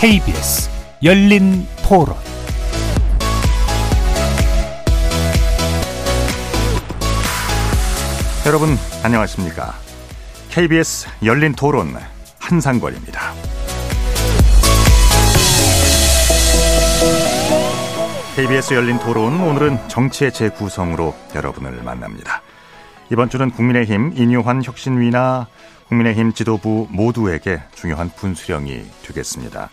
[0.00, 0.70] KBS
[1.04, 2.16] 열린 토론
[8.46, 9.74] 여러분 안녕하십니까?
[10.48, 11.94] KBS 열린 토론
[12.38, 13.34] 한상권입니다.
[18.36, 22.40] KBS 열린 토론 오늘은 정치의 재구성으로 여러분을 만납니다.
[23.12, 25.46] 이번 주는 국민의힘 인유환 혁신위나
[25.90, 29.70] 국민의힘 지도부 모두에게 중요한 분수령이 되겠습니다.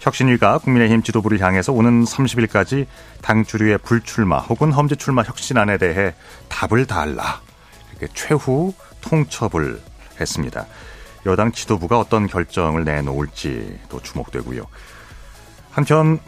[0.00, 2.86] 혁신위가 국민의힘 지도부를 향해서 오는 30일까지
[3.20, 6.14] 당 주류의 불출마 혹은 험지 출마 혁신안에 대해
[6.48, 7.40] 답을 달라
[7.90, 9.80] 이렇게 최후 통첩을
[10.20, 10.66] 했습니다.
[11.26, 14.62] 여당 지도부가 어떤 결정을 내놓을지도 주목되고요.
[15.72, 16.20] 한편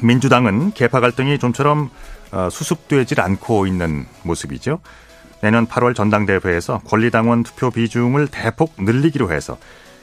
[0.00, 1.90] 민주당은 개파 갈등이 좀처럼
[2.30, 4.80] 어, 수습되질 않고 있는 모습이죠.
[5.40, 9.58] 내년 8월 전당대회에서 권리당원 투표 비중을 대폭 늘리기로 해서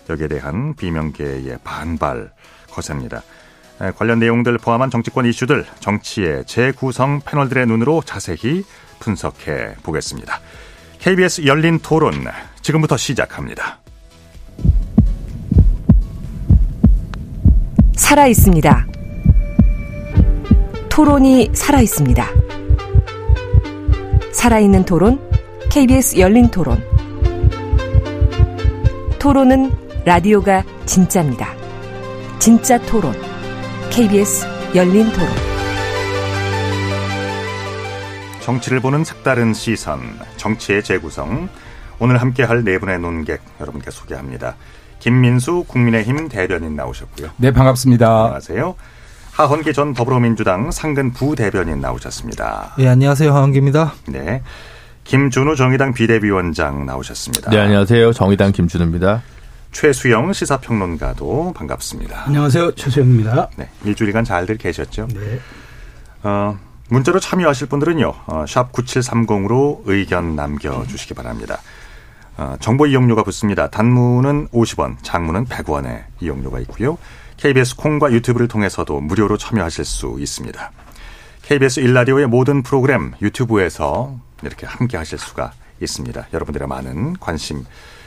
[0.10, 2.32] 여기에 대한 비명계의 반발
[2.72, 3.24] 거셉니다.
[3.98, 8.64] 관련 내용들 포함한 정치권 이슈들 정치의 재구성 패널들의 눈으로 자세히
[9.00, 10.40] 분석해 보겠습니다.
[11.00, 12.14] KBS 열린 토론
[12.62, 13.80] 지금부터 시작합니다.
[17.96, 18.88] 살아 있습니다.
[20.90, 22.28] 토론이 살아 있습니다.
[24.34, 25.22] 살아있는 토론,
[25.72, 26.84] KBS 열린 토론.
[29.20, 29.72] 토론은
[30.06, 31.54] 라디오가 진짜입니다.
[32.40, 33.14] 진짜 토론,
[33.90, 35.30] KBS 열린 토론.
[38.42, 40.02] 정치를 보는 색다른 시선,
[40.36, 41.48] 정치의 재구성.
[42.00, 44.56] 오늘 함께할 네 분의 논객 여러분께 소개합니다.
[45.00, 47.30] 김민수 국민의힘 대변인 나오셨고요.
[47.38, 48.24] 네, 반갑습니다.
[48.24, 48.76] 안녕하세요.
[49.34, 52.76] 하헌기 전 더불어민주당 상근 부대변인 나오셨습니다.
[52.78, 53.34] 네, 안녕하세요.
[53.34, 53.94] 하헌기입니다.
[54.10, 54.44] 네.
[55.06, 57.50] 김준우 정의당 비대위원장 나오셨습니다.
[57.50, 58.14] 네, 안녕하세요.
[58.14, 59.24] 정의당 김준우입니다.
[59.72, 62.26] 최수영 시사평론가도 반갑습니다.
[62.28, 62.76] 안녕하세요.
[62.76, 63.50] 최수영입니다.
[63.58, 63.70] 네.
[63.84, 65.08] 일주일간 잘들 계셨죠?
[65.08, 65.40] 네.
[66.22, 66.56] 어,
[66.90, 71.58] 문자로 참여하실 분들은요, 어, 샵 9730으로 의견 남겨주시기 바랍니다.
[72.38, 73.68] 어, 정보 이용료가 붙습니다.
[73.72, 77.00] 단문은 50원, 장문은 100원의 이용료가 있고요.
[77.44, 80.72] KBS 콩과 유튜브를 통해서도 무료로 참여하실 수 있습니다.
[81.42, 86.28] KBS 일라디오의 모든 프로그램 유튜브에서 이렇게 함께 하실 수가 있습니다.
[86.32, 87.66] 여러분들의 많은 관심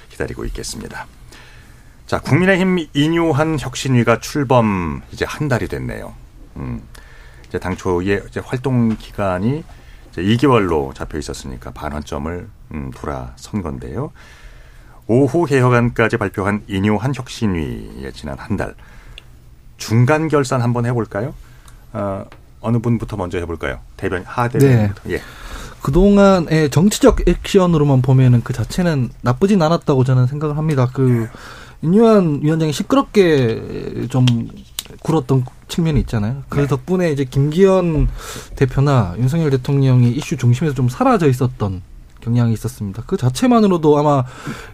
[0.09, 1.07] 기다리고 있겠습니다.
[2.07, 6.15] 자, 국민의힘 인유한 혁신위가 출범 이제 한 달이 됐네요.
[6.57, 6.83] 음,
[7.47, 9.65] 이제 당초의 이제 활동 기간이
[10.13, 14.13] 이제 2개월로 잡혀 있었으니까 반환점을 음, 돌아선 건데요.
[15.07, 18.75] 오후 개혁안까지 발표한 인유한 혁신위에 지난 한 달.
[19.77, 21.35] 중간 결산 한번 해볼까요?
[21.93, 22.25] 어,
[22.61, 23.81] 어느 분부터 먼저 해볼까요?
[23.97, 25.03] 대변 하 대변부터.
[25.05, 25.15] 네.
[25.15, 25.23] 예.
[25.83, 30.91] 그동안의 정치적 액션으로만 보면은 그 자체는 나쁘진 않았다고 저는 생각을 합니다.
[30.93, 31.29] 그
[31.83, 34.27] 인유한 위원장이 시끄럽게 좀
[35.01, 36.43] 굴었던 측면이 있잖아요.
[36.49, 36.67] 그 네.
[36.67, 38.09] 덕분에 이제 김기현
[38.57, 41.83] 대표나 윤석열 대통령이 이슈 중심에서 좀 사라져 있었던
[42.21, 43.05] 경향이 있었습니다.
[43.07, 44.25] 그 자체만으로도 아마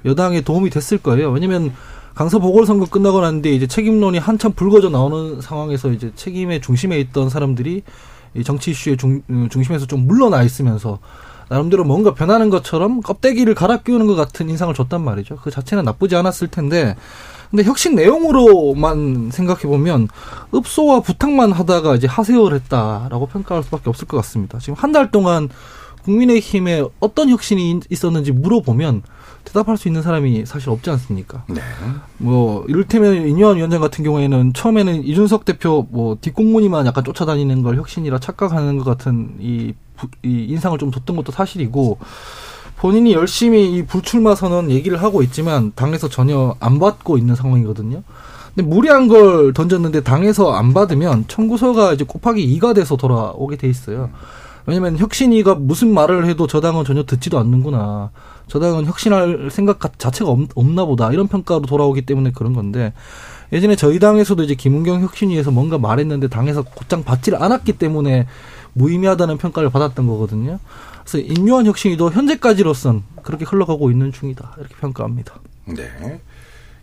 [0.05, 1.31] 여당에 도움이 됐을 거예요.
[1.31, 1.75] 왜냐면
[2.15, 7.83] 강서 보궐선거 끝나고 났는데 이제 책임론이 한참 불거져 나오는 상황에서 이제 책임의 중심에 있던 사람들이
[8.35, 10.99] 이 정치 이슈의 중, 음, 중심에서 좀 물러나 있으면서
[11.49, 15.37] 나름대로 뭔가 변하는 것처럼 껍데기를 갈아 끼우는 것 같은 인상을 줬단 말이죠.
[15.43, 16.97] 그 자체는 나쁘지 않았을 텐데
[17.51, 20.09] 근데 혁신 내용으로만 생각해 보면
[20.55, 24.59] 읍소와 부탁만 하다가 이제 하세요를 했다라고 평가할 수밖에 없을 것 같습니다.
[24.59, 25.49] 지금 한 달 동안
[26.05, 29.03] 국민의힘에 어떤 혁신이 있었는지 물어보면
[29.45, 31.45] 대답할 수 있는 사람이 사실 없지 않습니까?
[31.49, 31.61] 네.
[32.19, 38.19] 뭐 이를테면 인유한 위원장 같은 경우에는 처음에는 이준석 대표 뭐 뒷공무니만 약간 쫓아다니는 걸 혁신이라
[38.19, 39.75] 착각하는 것 같은 이,
[40.23, 41.99] 이 인상을 좀 줬던 것도 사실이고
[42.77, 48.03] 본인이 열심히 이 불출마 선언 얘기를 하고 있지만 당에서 전혀 안 받고 있는 상황이거든요.
[48.55, 54.11] 근데 무리한 걸 던졌는데 당에서 안 받으면 청구서가 이제 곱하기 2가 돼서 돌아오게 돼 있어요.
[54.67, 58.11] 왜냐면 혁신이가 무슨 말을 해도 저당은 전혀 듣지도 않는구나.
[58.49, 61.13] 저당은 혁신할 생각 자체가 없, 나 보다.
[61.13, 62.93] 이런 평가로 돌아오기 때문에 그런 건데
[63.53, 68.27] 예전에 저희 당에서도 이제 김은경 혁신위에서 뭔가 말했는데 당에서 곧장 받지를 않았기 때문에
[68.75, 70.59] 무의미하다는 평가를 받았던 거거든요.
[71.03, 74.57] 그래서 인류한 혁신위도 현재까지로선 그렇게 흘러가고 있는 중이다.
[74.59, 75.35] 이렇게 평가합니다.
[75.67, 76.21] 네.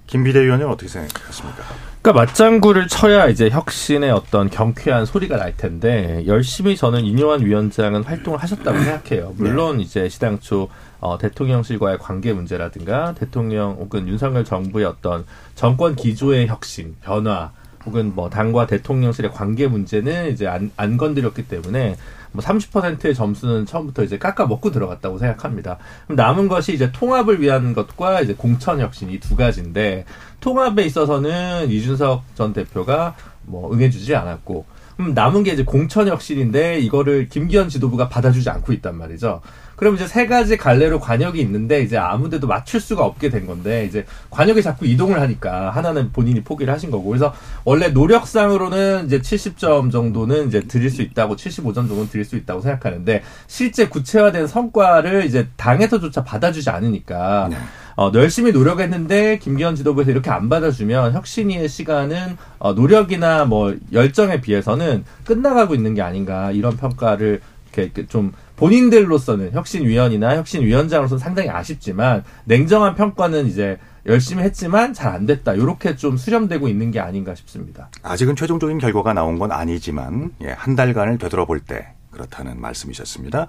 [0.10, 1.64] 김 비대 위원은 어떻게 생각하십니까?
[2.02, 8.40] 그러니까 맞장구를 쳐야 이제 혁신의 어떤 경쾌한 소리가 날 텐데 열심히 저는 인요한 위원장은 활동을
[8.40, 9.36] 하셨다고 생각해요.
[9.38, 9.84] 물론 네.
[9.84, 10.68] 이제 시당초
[11.00, 17.52] 어, 대통령실과의 관계 문제라든가 대통령 혹은 윤석열 정부의 어떤 정권 기조의 혁신, 변화
[17.86, 21.98] 혹은 뭐 당과 대통령실의 관계 문제는 이제 안, 안 건드렸기 때문에
[22.32, 25.78] 뭐 30%의 점수는 처음부터 이제 깎아 먹고 들어갔다고 생각합니다.
[26.06, 30.06] 그럼 남은 것이 이제 통합을 위한 것과 이제 공천 혁신 이 두 가지인데
[30.40, 34.66] 통합에 있어서는 이준석 전 대표가 뭐 응해주지 않았고
[35.14, 39.42] 남은 게 이제 공천 혁신인데 이거를 김기현 지도부가 받아주지 않고 있단 말이죠.
[39.80, 44.06] 그럼 이제 세 가지 갈래로 관역이 있는데 이제 아무데도 맞출 수가 없게 된 건데 이제
[44.30, 47.34] 관역이 자꾸 이동을 하니까 하나는 본인이 포기를 하신 거고 그래서
[47.64, 53.24] 원래 노력상으로는 이제 70점 정도는 이제 드릴 수 있다고 75점 정도는 드릴 수 있다고 생각하는데
[53.48, 57.56] 실제 구체화된 성과를 이제 당에서조차 받아주지 않으니까 네.
[57.96, 65.06] 어, 열심히 노력했는데 김기현 지도부에서 이렇게 안 받아주면 혁신위의 시간은 어, 노력이나 뭐 열정에 비해서는
[65.24, 67.40] 끝나가고 있는 게 아닌가 이런 평가를
[67.74, 75.54] 이렇게 좀 본인들로서는 혁신위원이나 혁신위원장으로서는 상당히 아쉽지만 냉정한 평가는 이제 열심히 했지만 잘 안 됐다.
[75.54, 77.90] 이렇게 좀 수렴되고 있는 게 아닌가 싶습니다.
[78.04, 83.48] 아직은 최종적인 결과가 나온 건 아니지만 예, 한 달간을 되돌아볼 때 그렇다는 말씀이셨습니다.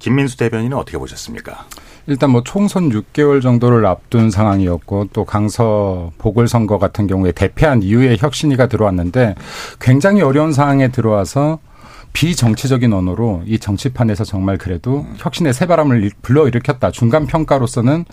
[0.00, 1.66] 김민수 대변인은 어떻게 보셨습니까?
[2.06, 8.66] 일단 뭐 총선 6개월 정도를 앞둔 상황이었고 또 강서 보궐선거 같은 경우에 대패한 이후에 혁신위가
[8.68, 9.34] 들어왔는데
[9.80, 11.58] 굉장히 어려운 상황에 들어와서
[12.12, 16.90] 비정치적인 언어로 이 정치판에서 정말 그래도 혁신의 새바람을 불러일으켰다.
[16.90, 18.04] 중간 평가로서는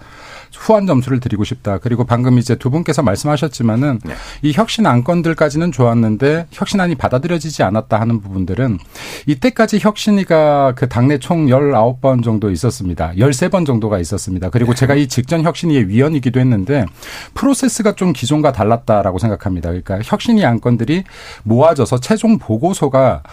[0.53, 1.79] 후한 점수를 드리고 싶다.
[1.79, 4.13] 그리고 방금 이제 두 분께서 말씀하셨지만은 네.
[4.41, 8.77] 이 혁신 안건들까지는 좋았는데 혁신안이 받아들여지지 않았다 하는 부분들은
[9.25, 13.11] 이때까지 혁신위가 그 당내 총 19번 정도 있었습니다.
[13.17, 14.49] 13번 정도가 있었습니다.
[14.49, 16.85] 그리고 제가 이 직전 혁신위의 위원이기도 했는데
[17.33, 19.69] 프로세스가 좀 기존과 달랐다라고 생각합니다.
[19.69, 21.03] 그러니까 혁신위 안건들이
[21.43, 23.23] 모아져서 최종 보고서가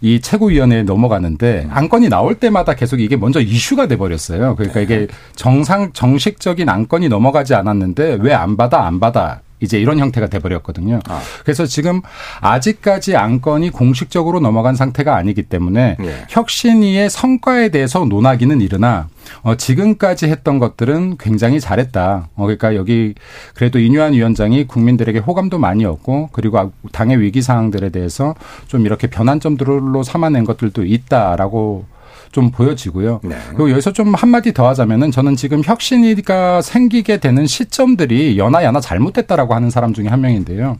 [0.00, 4.54] 이 최고위원회에 넘어가는데 안건이 나올 때마다 계속 이게 먼저 이슈가 돼 버렸어요.
[4.54, 10.28] 그러니까 이게 정상 정식적인 안건이 넘어가지 않았는데 왜 안 받아 안 받아 이제 이런 형태가
[10.28, 11.00] 돼버렸거든요.
[11.08, 11.20] 아.
[11.42, 12.00] 그래서 지금
[12.40, 16.26] 아직까지 안건이 공식적으로 넘어간 상태가 아니기 때문에 예.
[16.28, 19.08] 혁신위의 성과에 대해서 논하기는 이르나
[19.42, 22.28] 어, 지금까지 했던 것들은 굉장히 잘했다.
[22.34, 23.14] 어, 그러니까 여기
[23.54, 28.34] 그래도 인유한 위원장이 국민들에게 호감도 많이 얻고 그리고 당의 위기 상황들에 대해서
[28.66, 31.86] 좀 이렇게 변환점들로 삼아낸 것들도 있다라고
[32.32, 33.20] 좀 보여지고요.
[33.22, 33.36] 네.
[33.48, 39.70] 그리고 여기서 좀 한마디 더 하자면은 저는 지금 혁신위가 생기게 되는 시점들이 연하연하 잘못됐다라고 하는
[39.70, 40.76] 사람 중에 한 명인데요.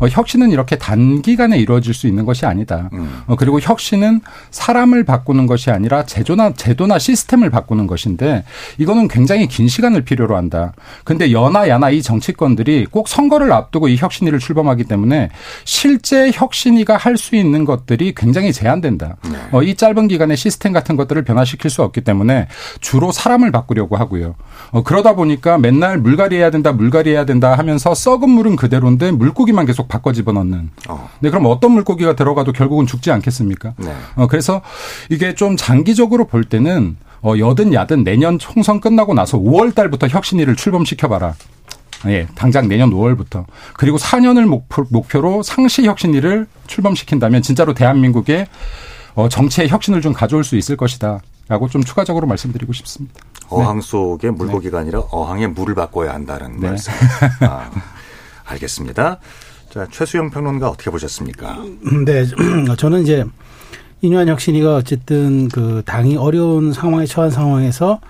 [0.00, 2.90] 어, 혁신은 이렇게 단기간에 이루어질 수 있는 것이 아니다.
[2.92, 3.22] 음.
[3.26, 4.20] 어, 그리고 혁신은
[4.50, 8.44] 사람을 바꾸는 것이 아니라 제도나 제도나 시스템을 바꾸는 것인데
[8.78, 10.74] 이거는 굉장히 긴 시간을 필요로 한다.
[11.04, 15.30] 근데 연하야나 이 정치권들이 꼭 선거를 앞두고 이 혁신위를 출범하기 때문에
[15.64, 19.16] 실제 혁신위가 할 수 있는 것들이 굉장히 제한된다.
[19.30, 19.38] 네.
[19.52, 22.48] 어, 이 짧은 기간에 시스템 같은 것들을 변화시킬 수 없기 때문에
[22.80, 24.34] 주로 사람을 바꾸려고 하고요.
[24.70, 29.66] 어, 그러다 보니까 맨날 물갈이 해야 된다, 물갈이 해야 된다 하면서 썩은 물은 그대로인데 물고기만
[29.66, 30.70] 계속 바꿔 집어넣는.
[30.88, 31.10] 어.
[31.20, 33.74] 네, 그럼 어떤 물고기가 들어가도 결국은 죽지 않겠습니까?
[33.78, 33.92] 네.
[34.16, 34.62] 어, 그래서
[35.10, 40.56] 이게 좀 장기적으로 볼 때는 어, 여든 야든 내년 총선 끝나고 나서 5월 달부터 혁신위를
[40.56, 41.34] 출범시켜봐라.
[42.06, 43.44] 예, 당장 내년 5월부터.
[43.74, 48.46] 그리고 4년을 목표, 목표로 상시 혁신위를 출범시킨다면 진짜로 대한민국의
[49.14, 51.20] 어, 정치의 혁신을 좀 가져올 수 있을 것이다.
[51.46, 53.20] 라고 좀 추가적으로 말씀드리고 싶습니다.
[53.50, 56.68] 어항 속에 물고기가 아니라 어항에 물을 바꿔야 한다는 네.
[56.68, 56.92] 말씀.
[57.46, 57.70] 아,
[58.44, 59.18] 알겠습니다.
[59.70, 61.58] 자, 최수영 평론가 어떻게 보셨습니까?
[62.06, 62.24] 네,
[62.78, 63.24] 저는 이제
[64.00, 68.08] 인유한 혁신이가 어쨌든 그 당이 어려운 상황에 처한 상황에서 아,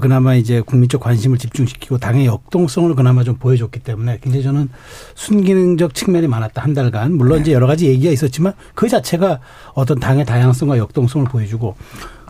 [0.00, 4.68] 그나마 이제 국민적 관심을 집중시키고 당의 역동성을 그나마 좀 보여줬기 때문에 굉장히 저는
[5.14, 9.40] 순기능적 측면이 많았다 한 달간 물론 이제 여러 가지 얘기가 있었지만 그 자체가
[9.72, 11.74] 어떤 당의 다양성과 역동성을 보여주고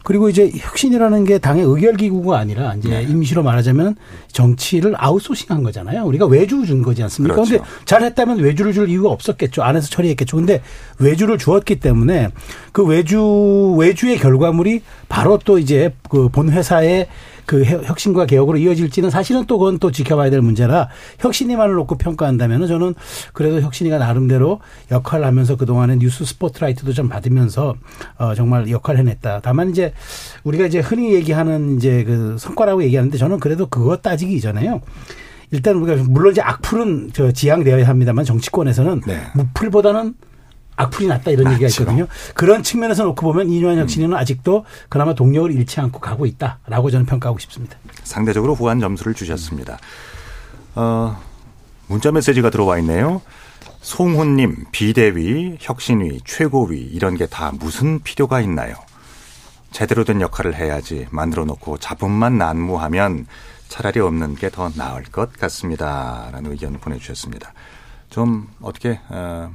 [0.05, 3.97] 그리고 이제 혁신이라는 게 당의 의결 기구가 아니라 이제 임시로 말하자면
[4.33, 6.05] 정치를 아웃소싱한 거잖아요.
[6.05, 7.35] 우리가 외주 준 거지 않습니까?
[7.35, 7.51] 그렇죠.
[7.57, 9.63] 그런데 잘했다면 외주를 줄 이유가 없었겠죠.
[9.63, 10.37] 안에서 처리했겠죠.
[10.39, 10.63] 근데
[10.99, 12.29] 외주를 주었기 때문에
[12.73, 17.09] 그 외주 외주의 결과물이 바로 또 이제 그 본 회사의
[17.49, 22.69] 그 혁신과 개혁으로 이어질지는 사실은 또 그건 또 지켜봐야 될 문제라 혁신이만을 놓고 평가한다면 은
[22.69, 22.95] 저는
[23.33, 27.75] 그래도 혁신이가 나름대로 역할을 하면서 그동안에 뉴스 스포트라이트도 좀 받으면서
[28.19, 29.41] 어 정말 역할을 해냈다.
[29.43, 29.95] 다만 이제
[30.45, 34.83] 우리가 이제 흔히 얘기하는 이제 그 성과라고 얘기하는데 저는 그래도 그거 따지기 이전에요.
[35.51, 39.23] 일단 우리가 물론 이제 악플은 저 지양되어야 합니다만 정치권에서는 네.
[39.35, 40.13] 무플보다는
[40.79, 41.83] 악플이 낫다 이런 얘기가 맞죠.
[41.83, 42.07] 있거든요.
[42.35, 47.39] 그런 측면에서 놓고 보면 이뇨한 혁신위는 아직도 그나마 동력을 잃지 않고 가고 있다라고 저는 평가하고
[47.41, 47.77] 싶습니다.
[48.05, 49.79] 상대적으로 후한 점수를 주셨습니다.
[50.77, 51.21] 어,
[51.89, 53.21] 문자 메시지가 들어와 있네요.
[53.81, 58.75] 송훈님, 비대위, 혁신위, 최고위 이런 게 다 무슨 필요가 있나요?
[59.71, 63.27] 제대로 된 역할을 해야지 만들어 놓고 자본만 난무하면
[63.69, 66.29] 차라리 없는 게 더 나을 것 같습니다.
[66.33, 67.53] 라는 의견 보내주셨습니다.
[68.11, 69.51] 좀 어떻게 어,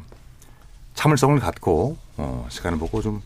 [0.93, 3.21] 참을성을 갖고 어, 시간을 보고 좀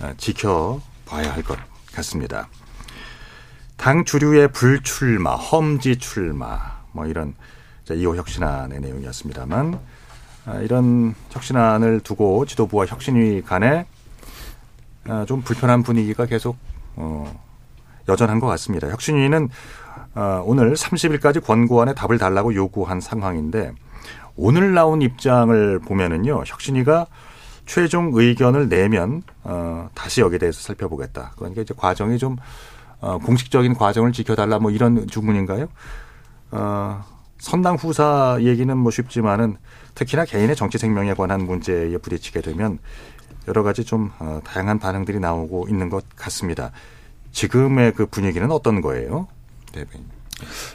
[0.00, 1.58] 어, 지켜봐야 할 것
[1.94, 2.48] 같습니다.
[3.76, 6.58] 당 주류의 불출마, 험지 출마,
[6.92, 7.34] 뭐 이런
[7.86, 9.78] 2호 혁신안의 내용이었습니다만
[10.46, 13.86] 아, 이런 혁신안을 두고 지도부와 혁신위 간에
[15.08, 16.56] 아, 좀 불편한 분위기가 계속
[16.96, 17.32] 어,
[18.08, 18.88] 여전한 것 같습니다.
[18.88, 19.48] 혁신위는
[20.14, 23.72] 어, 오늘 30일까지 권고안에 답을 달라고 요구한 상황인데
[24.38, 27.06] 오늘 나온 입장을 보면은요 혁신위가
[27.66, 31.32] 최종 의견을 내면 어, 다시 여기에 대해서 살펴보겠다.
[31.36, 32.36] 그러니까 이제 과정이 좀
[33.00, 35.68] 어, 공식적인 과정을 지켜달라 뭐 이런 주문인가요?
[36.52, 37.04] 어,
[37.38, 39.56] 선당 후사 얘기는 뭐 쉽지만은
[39.94, 42.78] 특히나 개인의 정치 생명에 관한 문제에 부딪히게 되면
[43.48, 46.70] 여러 가지 좀 어, 다양한 반응들이 나오고 있는 것 같습니다.
[47.32, 49.26] 지금의 그 분위기는 어떤 거예요,
[49.72, 50.17] 대변인?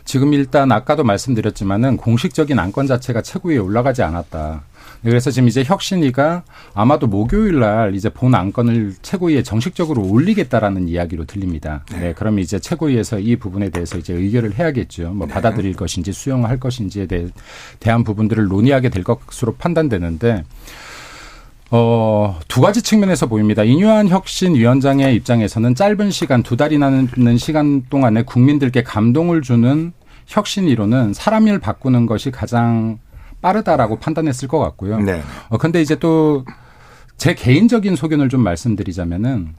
[0.05, 4.63] 지금 일단 아까도 말씀드렸지만은 공식적인 안건 자체가 최고위에 올라가지 않았다.
[5.03, 6.43] 그래서 지금 이제 혁신위가
[6.73, 11.83] 아마도 목요일 날 이제 본 안건을 최고위에 정식적으로 올리겠다라는 이야기로 들립니다.
[11.91, 11.99] 네.
[11.99, 15.11] 네 그럼 이제 최고위에서 이 부분에 대해서 이제 의결을 해야겠죠.
[15.11, 15.33] 뭐 네.
[15.33, 17.27] 받아들일 것인지 수용할 것인지에 대해
[17.79, 20.45] 대한 부분들을 논의하게 될 것으로 판단되는데
[21.71, 23.63] 어, 두 가지 측면에서 보입니다.
[23.63, 29.93] 이뉴한 혁신 위원장의 입장에서는 짧은 시간, 두 달이나는 시간 동안에 국민들께 감동을 주는
[30.27, 32.99] 혁신이로는 사람을 바꾸는 것이 가장
[33.41, 34.99] 빠르다라고 판단했을 것 같고요.
[34.99, 35.21] 네.
[35.49, 36.43] 어, 근데 이제 또
[37.17, 39.55] 제 개인적인 소견을 좀 말씀드리자면은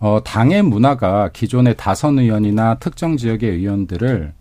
[0.00, 4.32] 어, 당의 문화가 기존의 다선 의원이나 특정 지역의 의원들을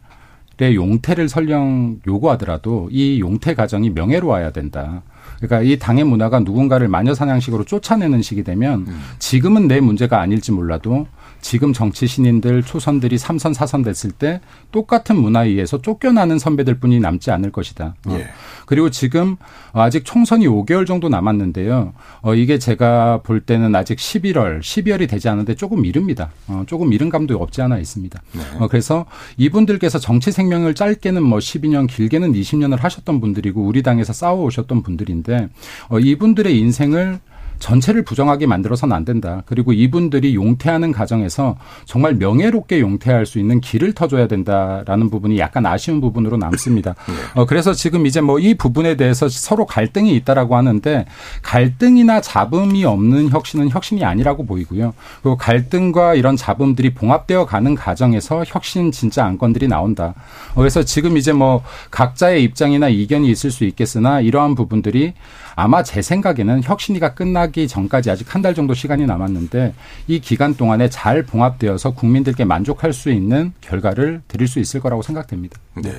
[0.59, 5.03] 의 용태를 설령 요구하더라도 이 용태 과정이 명예로워야 된다.
[5.39, 8.99] 그러니까 이 당의 문화가 누군가를 마녀 사냥식으로 쫓아내는 식이 되면 음.
[9.19, 11.05] 지금은 내 문제가 아닐지 몰라도
[11.41, 14.41] 지금 정치 신인들 초선들이 삼선 사선 됐을 때
[14.72, 17.96] 똑같은 문화에 의해서 쫓겨나는 선배들 뿐이 남지 않을 것이다.
[18.08, 18.17] 어.
[18.17, 18.27] 예.
[18.65, 19.38] 그리고 지금
[19.72, 21.94] 아직 총선이 5개월 정도 남았는데요.
[22.22, 26.32] 어, 이게 제가 볼 때는 아직 11월, 12월이 되지 않은데 조금 이릅니다.
[26.48, 28.22] 어, 조금 이른 감도 없지 않아 있습니다.
[28.34, 28.41] 네.
[28.60, 29.06] 어, 그래서
[29.38, 35.50] 이분들께서 정치 생명을 짧게는 뭐 12년, 길게는 20년을 하셨던 분들이고 우리 당에서 싸워오셨던 분들인데
[35.89, 37.20] 어, 이분들의 인생을
[37.59, 39.43] 전체를 부정하게 만들어서는 안 된다.
[39.45, 45.99] 그리고 이분들이 용퇴하는 과정에서 정말 명예롭게 용퇴할 수 있는 길을 터줘야 된다라는 부분이 약간 아쉬운
[46.01, 46.95] 부분으로 남습니다.
[47.07, 47.13] 네.
[47.35, 51.05] 어, 그래서 지금 이제 뭐 이 부분에 대해서 서로 갈등이 있다라고 하는데
[51.41, 54.93] 갈등이나 잡음이 없는 혁신은 혁신이 아니라고 보이고요.
[55.21, 60.13] 그리고 갈등과 이런 잡음들이 봉합되어 가는 과정에서 혁신 진짜 안건들이 나온다.
[60.53, 65.13] 어, 그래서 지금 이제 뭐 각자의 입장이나 이견이 있을 수 있겠으나 이러한 부분들이
[65.59, 69.73] 아마 제 생각에는 혁신위가 끝나기 전까지 아직 한 달 정도 시간이 남았는데
[70.07, 75.59] 이 기간 동안에 잘 봉합되어서 국민들께 만족할 수 있는 결과를 드릴 수 있을 거라고 생각됩니다.
[75.73, 75.91] 네.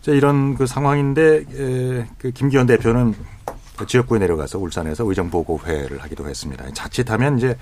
[0.00, 3.14] 자, 이런 그 상황인데 에, 그 김기현 대표는
[3.88, 6.64] 지역구에 내려가서 울산에서 의정보고회를 하기도 했습니다.
[6.72, 7.56] 자칫하면 이제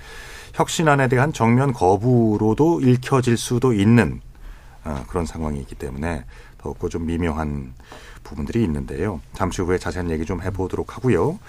[0.53, 4.21] 혁신안에 대한 정면 거부로도 읽혀질 수도 있는
[4.83, 6.25] 어, 그런 상황이기 때문에
[6.59, 7.73] 더욱더 좀 미묘한
[8.23, 9.21] 부분들이 있는데요.
[9.33, 11.39] 잠시 후에 자세한 얘기 좀 해보도록 하고요.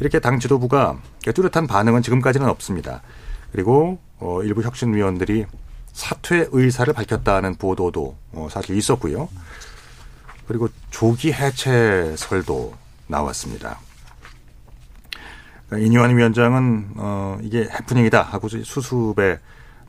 [0.00, 3.02] 이렇게 당 지도부가 뚜렷한 반응은 지금까지는 없습니다.
[3.52, 5.46] 그리고 어, 일부 혁신위원들이
[5.92, 9.28] 사퇴 의사를 밝혔다는 보도도 어, 사실 있었고요.
[10.46, 12.74] 그리고 조기 해체설도
[13.06, 13.80] 나왔습니다.
[15.66, 19.38] 그러니까 이뉴한 위원장은 어, 이게 해프닝이다 하고 수습에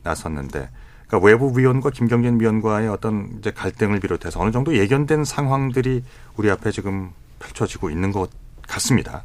[0.02, 0.68] 나섰는데
[1.10, 6.04] 그러니까 외부 위원과 김경진 위원과의 어떤 이제 갈등을 비롯해서 어느 정도 예견된 상황들이
[6.36, 8.30] 우리 앞에 지금 펼쳐지고 있는 것
[8.68, 9.24] 같습니다.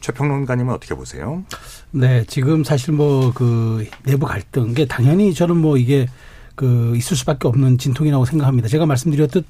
[0.00, 1.44] 최평론가님은 어떻게 보세요?
[1.92, 6.08] 네, 지금 사실 뭐 그 내부 갈등, 게 당연히 저는 뭐 이게
[6.56, 8.66] 그 있을 수밖에 없는 진통이라고 생각합니다.
[8.66, 9.46] 제가 말씀드렸듯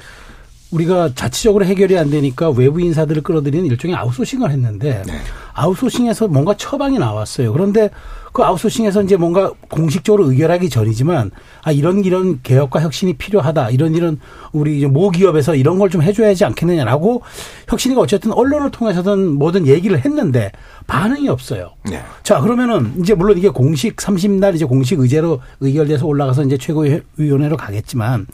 [0.72, 5.20] 우리가 자치적으로 해결이 안 되니까 외부 인사들을 끌어들이는 일종의 아웃소싱을 했는데 네.
[5.54, 7.52] 아웃소싱에서 뭔가 처방이 나왔어요.
[7.52, 7.90] 그런데
[8.32, 11.30] 그 아웃소싱에서 이제 뭔가 공식적으로 의결하기 전이지만
[11.62, 14.18] 아 이런 이런 개혁과 혁신이 필요하다 이런 이런
[14.52, 17.20] 우리 모 기업에서 이런 걸 좀 해줘야 하지 않겠느냐라고
[17.68, 20.50] 혁신이가 어쨌든 언론을 통해서든 뭐든 얘기를 했는데
[20.86, 21.72] 반응이 없어요.
[21.90, 22.00] 네.
[22.22, 28.26] 자 그러면은 이제 물론 이게 공식 30날 이제 공식 의제로 의결돼서 올라가서 이제 최고위원회로 가겠지만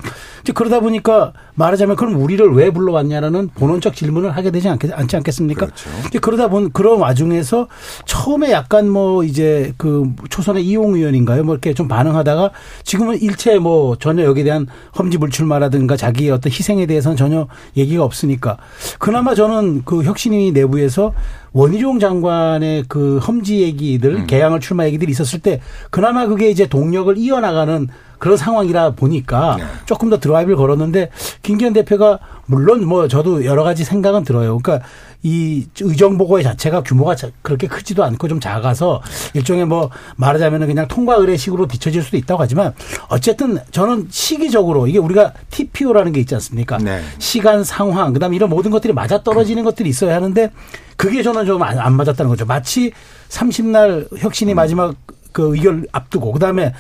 [0.43, 5.67] 이제 그러다 보니까 말하자면 그럼 우리를 왜 불러왔냐라는 본원적 질문을 하게 되지 않겠, 않지 않겠습니까?
[5.67, 5.91] 그렇죠.
[6.07, 7.67] 이제 그러다 본 그런 와중에서
[8.07, 11.45] 처음에 약간 뭐 이제 그그 초선의 이용 의원인가요?
[11.45, 12.51] 뭐 이렇게 좀 반응하다가
[12.85, 14.67] 지금은 일체 뭐 전혀 여기에 대한
[14.99, 18.59] 험지 불출마라든가 자기의 어떤 희생에 대해서는 전혀 얘기가 없으니까
[18.99, 21.13] 그나마 저는 그 혁신위 내부에서
[21.53, 24.27] 원희룡 장관의 그 험지 얘기들 음.
[24.27, 30.19] 개항을 출마 얘기들이 있었을 때 그나마 그게 이제 동력을 이어나가는 그런 상황이라 보니까 조금 더
[30.19, 31.11] 드라이브를 걸었는데
[31.43, 34.59] 김기현 대표가 물론 뭐 저도 여러 가지 생각은 들어요.
[34.59, 34.87] 그러니까
[35.23, 39.03] 이 의정보고회 자체가 규모가 자- 그렇게 크지도 않고 좀 작아서
[39.35, 42.73] 일종의 뭐 말하자면 그냥 통과 의례식으로 비춰질 수도 있다고 하지만
[43.09, 46.79] 어쨌든 저는 시기적으로 이게 우리가 TPO라는 게 있지 않습니까?
[46.79, 47.03] 네.
[47.19, 50.53] 시간 상황 그다음에 이런 모든 것들이 맞아 떨어지는 것들이 있어야 하는데
[50.97, 52.47] 그게 저는 좀 안 맞았다는 거죠.
[52.47, 52.93] 마치
[53.29, 54.95] 30날 혁신이 마지막
[55.33, 56.73] 그 의결 앞두고 그다음에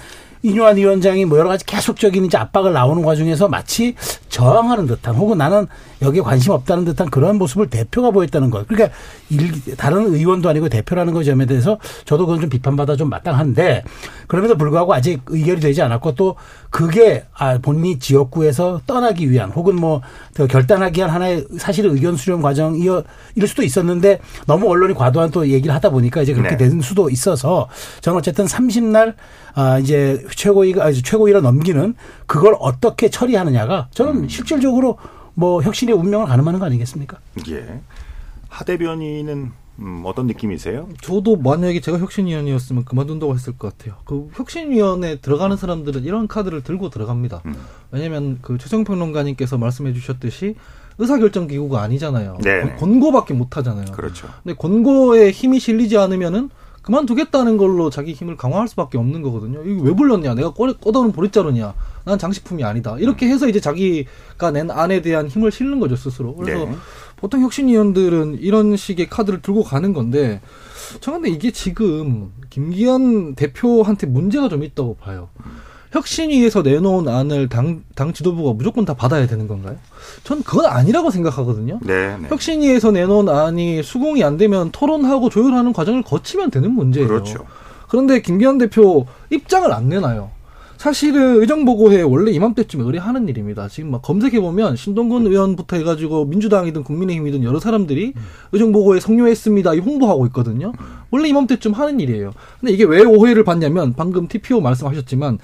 [0.42, 3.95] 이뇨한 위원장이 뭐 여러 가지 계속적인 이제 압박을 나오는 과정에서 마치
[4.28, 5.66] 저항하는 듯한 혹은 나는
[6.00, 8.66] 여기에 관심 없다는 듯한 그런 모습을 대표가 보였다는 것.
[8.68, 8.97] 그러니까
[9.30, 13.83] 일, 다른 의원도 아니고 대표라는 그 점에 대해서 저도 그건 좀 비판받아 좀 마땅한데
[14.26, 16.37] 그럼에도 불구하고 아직 의결이 되지 않았고 또
[16.71, 23.02] 그게 아 본인이 지역구에서 떠나기 위한 혹은 뭐그 결단하기 위한 하나의 사실은 의견 수렴 과정이어
[23.35, 26.68] 이럴 수도 있었는데 너무 언론이 과도한 또 얘기를 하다 보니까 이제 그렇게 네.
[26.68, 27.68] 된 수도 있어서
[28.02, 29.14] 저는 어쨌든 30날
[29.54, 31.94] 아 이제 최고위가 아, 최고위로 넘기는
[32.26, 34.99] 그걸 어떻게 처리하느냐가 저는 실질적으로
[35.35, 37.18] 뭐 혁신의 운명을 가늠하는 거 아니겠습니까?
[37.49, 37.80] 예.
[38.49, 40.88] 하 대변인은 음, 어떤 느낌이세요?
[41.00, 43.97] 저도 만약에 제가 혁신위원이었으면 그만둔다고 했을 것 같아요.
[44.04, 47.42] 그 혁신위원회 들어가는 사람들은 이런 카드를 들고 들어갑니다.
[47.47, 47.54] 음.
[47.92, 50.56] 왜냐하면 그 최정평론가님께서 말씀해주셨듯이
[50.99, 52.38] 의사결정 기구가 아니잖아요.
[52.42, 52.76] 네네.
[52.76, 53.92] 권고밖에 못 하잖아요.
[53.92, 54.28] 그렇죠.
[54.42, 56.50] 근데 권고에 힘이 실리지 않으면은
[56.82, 59.62] 그만두겠다는 걸로 자기 힘을 강화할 수밖에 없는 거거든요.
[59.64, 60.35] 이거 왜 불렀냐?
[60.35, 61.75] 내가 꺼, 꺼다놓은 보릿자루냐?
[62.04, 62.97] 난 장식품이 아니다.
[62.99, 66.35] 이렇게 해서 이제 자기가 낸 안에 대한 힘을 실는 거죠 스스로.
[66.35, 66.75] 그래서 네.
[67.16, 70.40] 보통 혁신위원들은 이런 식의 카드를 들고 가는 건데
[71.00, 75.28] 저 근데 이게 지금 김기현 대표한테 문제가 좀 있다고 봐요.
[75.92, 79.76] 혁신위에서 내놓은 안을 당, 당 지도부가 무조건 다 받아야 되는 건가요?
[80.25, 81.80] 전 그건 아니라고 생각하거든요.
[81.83, 82.28] 네, 네.
[82.28, 87.09] 혁신위에서 내놓은 안이 수긍이 안 되면 토론하고 조율하는 과정을 거치면 되는 문제예요.
[87.09, 87.47] 그렇죠.
[87.88, 90.38] 그런데 김기현 대표 입장을 안 내놔요.
[90.78, 93.66] 사실은 의정보고회 원래 이맘때쯤에 의뢰하는 일입니다.
[93.66, 98.12] 지금 막 검색해 보면 신동근 의원부터 해가지고 민주당이든 국민의힘이든 여러 사람들이
[98.52, 99.75] 의정보고회 성료했습니다.
[99.75, 100.73] 이 홍보하고 있거든요.
[101.11, 102.30] 원래 이맘때쯤 하는 일이에요.
[102.61, 105.38] 근데 이게 왜 오해를 받냐면 방금 TPO 말씀하셨지만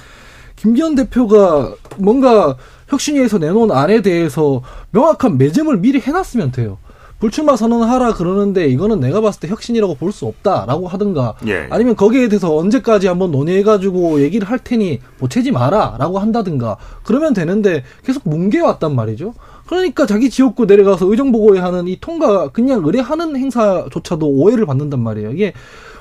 [0.65, 2.57] 김기현 대표가 뭔가
[2.89, 6.79] 혁신위에서 내놓은 안에 대해서 명확한 매점을 미리 해놨으면 돼요.
[7.21, 11.67] 불출마 선언하라 그러는데 이거는 내가 봤을 때 혁신이라고 볼 수 없다라고 하든가 예.
[11.69, 18.27] 아니면 거기에 대해서 언제까지 한번 논의해가지고 얘기를 할 테니 보채지 마라라고 한다든가 그러면 되는데 계속
[18.27, 19.35] 뭉개왔단 말이죠.
[19.67, 25.33] 그러니까 자기 지역구 내려가서 의정보고회 하는 이 통과 그냥 의뢰하는 행사조차도 오해를 받는단 말이에요.
[25.33, 25.53] 이게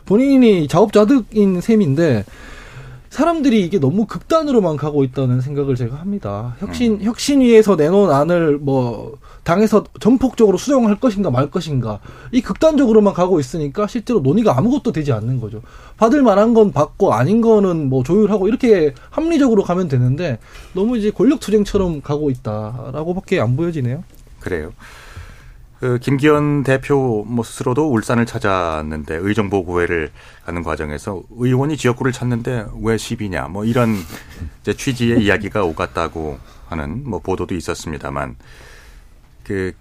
[0.06, 2.24] 본인이 자업자득인 셈인데
[3.14, 6.56] 사람들이 이게 너무 극단으로만 가고 있다는 생각을 제가 합니다.
[6.58, 12.00] 혁신 혁신위에서 내놓은 안을 뭐 당에서 전폭적으로 수정할 것인가 말 것인가
[12.32, 15.62] 이 극단적으로만 가고 있으니까 실제로 논의가 아무것도 되지 않는 거죠.
[15.98, 20.40] 받을 만한 건 받고 아닌 거는 뭐 조율하고 이렇게 합리적으로 가면 되는데
[20.74, 24.04] 너무 이제 권력 투쟁처럼 가고 있다라고밖에 안 보여지네요.
[24.40, 24.74] 그래요.
[25.84, 30.12] 그 김기현 대표 뭐 스스로도 울산을 찾았는데 의정보고회를
[30.46, 33.98] 가는 과정에서 의원이 지역구를 찾는데 왜 시비냐 뭐 이런
[34.62, 38.38] 이제 취지의 이야기가 오갔다고 하는 뭐 보도도 있었습니다만
[39.44, 39.74] 그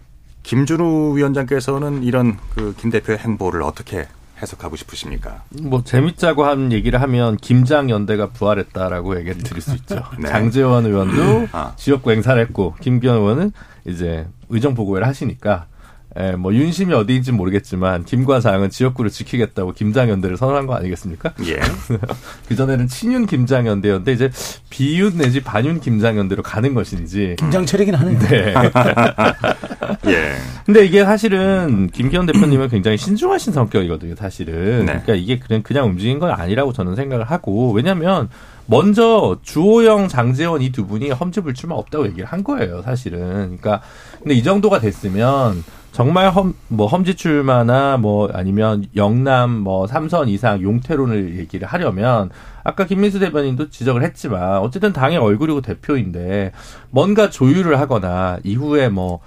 [0.42, 4.08] 김준우 위원장께서는 이런 그 김 대표의 행보를 어떻게
[4.42, 5.44] 해석하고 싶으십니까?
[5.62, 10.02] 뭐 재밌자고 한 얘기를 하면 김장 연대가 부활했다라고 얘기를 드릴 수 있죠.
[10.18, 10.28] 네.
[10.28, 11.74] 장재원 의원도 아.
[11.76, 13.52] 지역구 행사를 했고 김기현 의원은
[13.84, 15.66] 이제 의정 보고회를 하시니까
[16.14, 21.32] 에, 뭐 윤심이 어디인지 모르겠지만 김관 사장은 지역구를 지키겠다고 김장 연대를 선언한 거 아니겠습니까?
[21.46, 21.58] 예.
[22.48, 24.30] 그 전에는 친윤 김장 연대였는데 이제
[24.68, 27.36] 비윤 내지 반윤 김장 연대로 가는 것인지.
[27.38, 28.18] 김장철이긴 하네요.
[28.18, 28.54] 네.
[30.06, 30.34] 예.
[30.66, 34.80] 근데 이게 사실은 김기현 대표님은 굉장히 신중하신 성격이거든요, 사실은.
[34.80, 35.00] 네.
[35.04, 38.28] 그러니까 이게 그냥 그냥 움직인 건 아니라고 저는 생각을 하고 왜냐하면
[38.66, 43.56] 먼저 주호영, 장재원 이 두 분이 험지불출마 없다고 얘기를 한 거예요, 사실은.
[43.58, 43.82] 그러니까
[44.18, 50.62] 근데 이 정도가 됐으면 정말 험, 뭐 험지 출마나 뭐 아니면 영남 뭐 삼선 이상
[50.62, 52.30] 용태론을 얘기를 하려면
[52.64, 56.52] 아까 김민수 대변인도 지적을 했지만 어쨌든 당의 얼굴이고 대표인데
[56.90, 59.20] 뭔가 조율을 하거나 이후에 뭐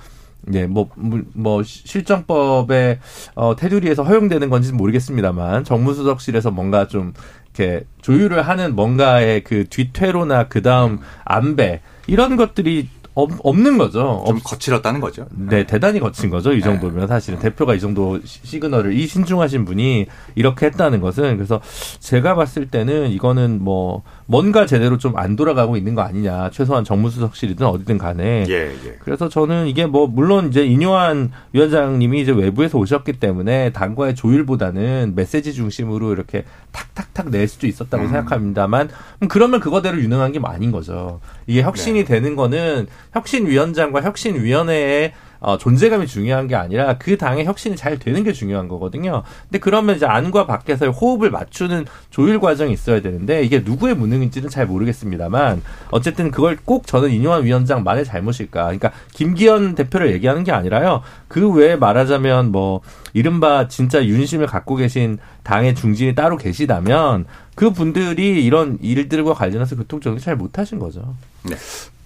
[0.47, 2.99] 네, 뭐, 물- 뭐, 시- 실정법의,
[3.33, 7.13] 어, 테두리에서 허용되는 건지는 모르겠습니다만, 정무수석실에서 뭔가 좀,
[7.57, 14.23] 이렇게, 조율을 하는 뭔가의 그 뒤퇴로나 그 다음 안배, 이런 것들이 없, 없는 거죠.
[14.27, 15.25] 좀 거칠었다는 거죠.
[15.31, 16.53] 네, 대단히 거친 거죠.
[16.53, 21.61] 이 정도면 사실은 대표가 이 정도 시- 시그널을 이 신중하신 분이 이렇게 했다는 것은 그래서
[21.99, 26.49] 제가 봤을 때는 이거는 뭐 뭔가 제대로 좀 안 돌아가고 있는 거 아니냐.
[26.51, 28.95] 최소한 정무수석실이든 어디든 간에 예, 예.
[28.99, 35.53] 그래서 저는 이게 뭐 물론 이제 인요한 위원장님이 이제 외부에서 오셨기 때문에 당과의 조율보다는 메시지
[35.53, 36.43] 중심으로 이렇게
[36.75, 38.09] 탁탁탁 낼 수도 있었다고 음.
[38.09, 38.89] 생각합니다만
[39.21, 41.21] 음, 그러면 그거대로 유능한 게 아닌 거죠.
[41.47, 42.05] 이게 혁신이 네.
[42.05, 48.33] 되는 거는 혁신위원장과 혁신위원회의 어, 존재감이 중요한 게 아니라 그 당의 혁신이 잘 되는 게
[48.33, 49.23] 중요한 거거든요.
[49.43, 54.65] 근데 그러면 이제 안과 밖에서의 호흡을 맞추는 조율 과정이 있어야 되는데 이게 누구의 무능인지는 잘
[54.65, 58.63] 모르겠습니다만 어쨌든 그걸 꼭 저는 인요한 위원장만의 잘못일까.
[58.63, 61.01] 그러니까 김기현 대표를 얘기하는 게 아니라요.
[61.27, 62.81] 그 외에 말하자면 뭐
[63.13, 70.19] 이른바 진짜 윤심을 갖고 계신 당의 중진이 따로 계시다면 그 분들이 이런 일들과 관련해서 교통정리
[70.19, 71.15] 잘 못하신 거죠.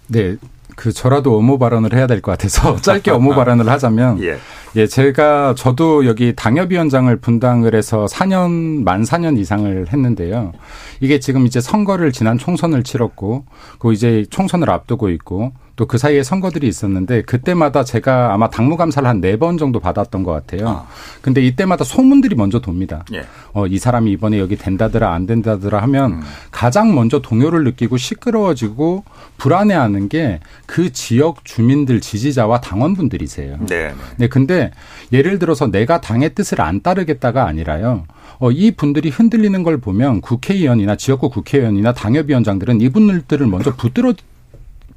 [0.08, 0.38] 네.
[0.75, 4.38] 그 저라도 업무 발언을 해야 될 것 같아서 짧게 업무 발언을 하자면 예.
[4.75, 10.51] 예, 제가 저도 여기 당협위원장을 분당을 해서 4년 만 4년 이상을 했는데요.
[10.99, 13.45] 이게 지금 이제 선거를 지난 총선을 치렀고,
[13.79, 19.08] 그 이제 총선을 앞두고 있고, 또 그 사이에 선거들이 있었는데 그때마다 제가 아마 당무 감사를
[19.08, 20.68] 한 네 번 정도 받았던 것 같아요.
[20.68, 20.88] 아.
[21.22, 23.06] 근데 이때마다 소문들이 먼저 돕니다.
[23.13, 23.24] 예.
[23.54, 26.22] 어, 이 사람이 이번에 여기 된다더라 안 된다더라 하면 음.
[26.52, 29.06] 가장 먼저 동요를 느끼고 시끄러워지고
[29.38, 33.58] 불안해하는 게 그 지역 주민들 지지자와 당원분들이세요.
[33.68, 33.88] 네.
[33.88, 33.94] 네.
[34.18, 34.72] 네, 근데
[35.12, 38.04] 예를 들어서 내가 당의 뜻을 안 따르겠다가 아니라요.
[38.38, 44.13] 어, 이 분들이 흔들리는 걸 보면 국회의원이나 지역구 국회의원이나 당협위원장들은 이분들을 먼저 붙들어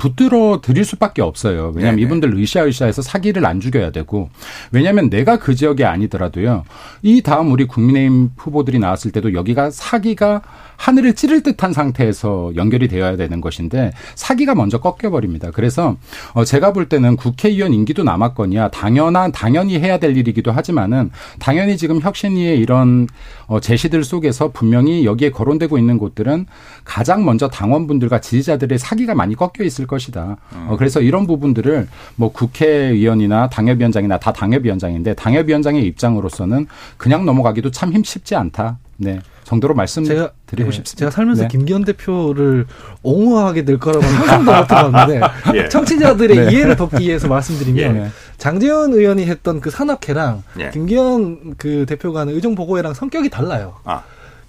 [0.03, 1.73] 붙들어 드릴 수밖에 없어요.
[1.77, 2.03] 왜냐하면 네네.
[2.03, 4.31] 이분들 으쌰으쌰해서 사기를 안 죽여야 되고
[4.73, 6.65] 왜냐하면 내가 그 지역이 아니더라도요.
[7.03, 10.43] 이 다음 우리 국민의힘 후보들이 나왔을 때도 여기가 사기가
[10.83, 15.53] 하늘을 찌를 듯한 상태에서 연결이 되어야 되는 것인데 사기가 먼저 꺾여버립니다.
[15.53, 15.97] 그래서
[16.33, 22.01] 어, 제가 볼 때는 국회의원 임기도 남았거니와 당연한 당연히 해야 될 일이기도 하지만은 당연히 지금
[22.01, 23.07] 혁신위의 이런
[23.47, 26.47] 어, 제시들 속에서 분명히 여기에 거론되고 있는 곳들은
[26.85, 30.37] 가장 먼저 당원분들과 지지자들의 사기가 많이 꺾여 있을 것이다.
[30.69, 38.03] 어, 그래서 이런 부분들을 뭐 국회의원이나 당협위원장이나 다 당협위원장인데 당협위원장의 입장으로서는 그냥 넘어가기도 참 힘
[38.03, 38.79] 쉽지 않다.
[38.97, 39.21] 네.
[39.45, 40.99] 정도로 말씀드리고 제가 예, 싶습니다.
[40.99, 41.49] 제가 살면서 네.
[41.49, 42.65] 김기현 대표를
[43.03, 45.21] 옹호하게 될 거라고 는 상상도 못 해봤는데
[45.59, 45.69] 예.
[45.69, 46.53] 청취자들의 네.
[46.53, 48.09] 이해를 돕기 위해서 말씀드리면 네.
[48.39, 50.71] 장재현 의원이 했던 그 산악회랑 예.
[50.71, 53.75] 김기현 그 대표가 하는 의정보고회랑 성격이 달라요.
[53.85, 54.03] 아.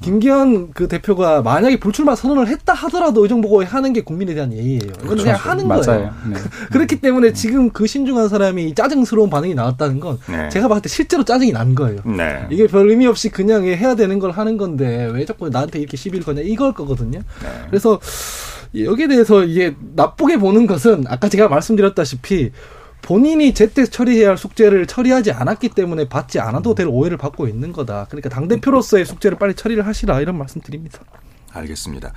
[0.04, 4.92] 김기현 그 대표가 만약에 불출마 선언을 했다 하더라도 의정보고회 하는 게 국민에 대한 예의예요.
[5.04, 5.82] 이건 그냥 하는 맞아요.
[5.84, 6.14] 거예요.
[6.30, 6.36] 네.
[6.72, 10.50] 그렇기 때문에 지금 그 신중한 사람이 짜증스러운 반응이 나왔다는 건 네.
[10.50, 12.02] 제가 봤을 때 실제로 짜증이 난 거예요.
[12.06, 12.46] 네.
[12.52, 16.26] 이게 별 의미 없이 그냥 해야 되는 걸 하는 건데 왜 자꾸 나한테 이렇게 시비를
[16.26, 17.20] 거냐 이걸 거거든요.
[17.42, 17.50] 네.
[17.70, 18.00] 그래서
[18.76, 22.52] 여기에 대해서 이게 나쁘게 보는 것은 아까 제가 말씀드렸다시피
[23.04, 28.08] 본인이 제때 처리해야 할 숙제를 처리하지 않았기 때문에 받지 않아도 될 오해를 받고 있는 거다.
[28.10, 31.00] 그러니까 당 대표로서의 숙제를 빨리 처리를 하시라 이런 말씀 드립니다.
[31.52, 32.14] 알겠습니다.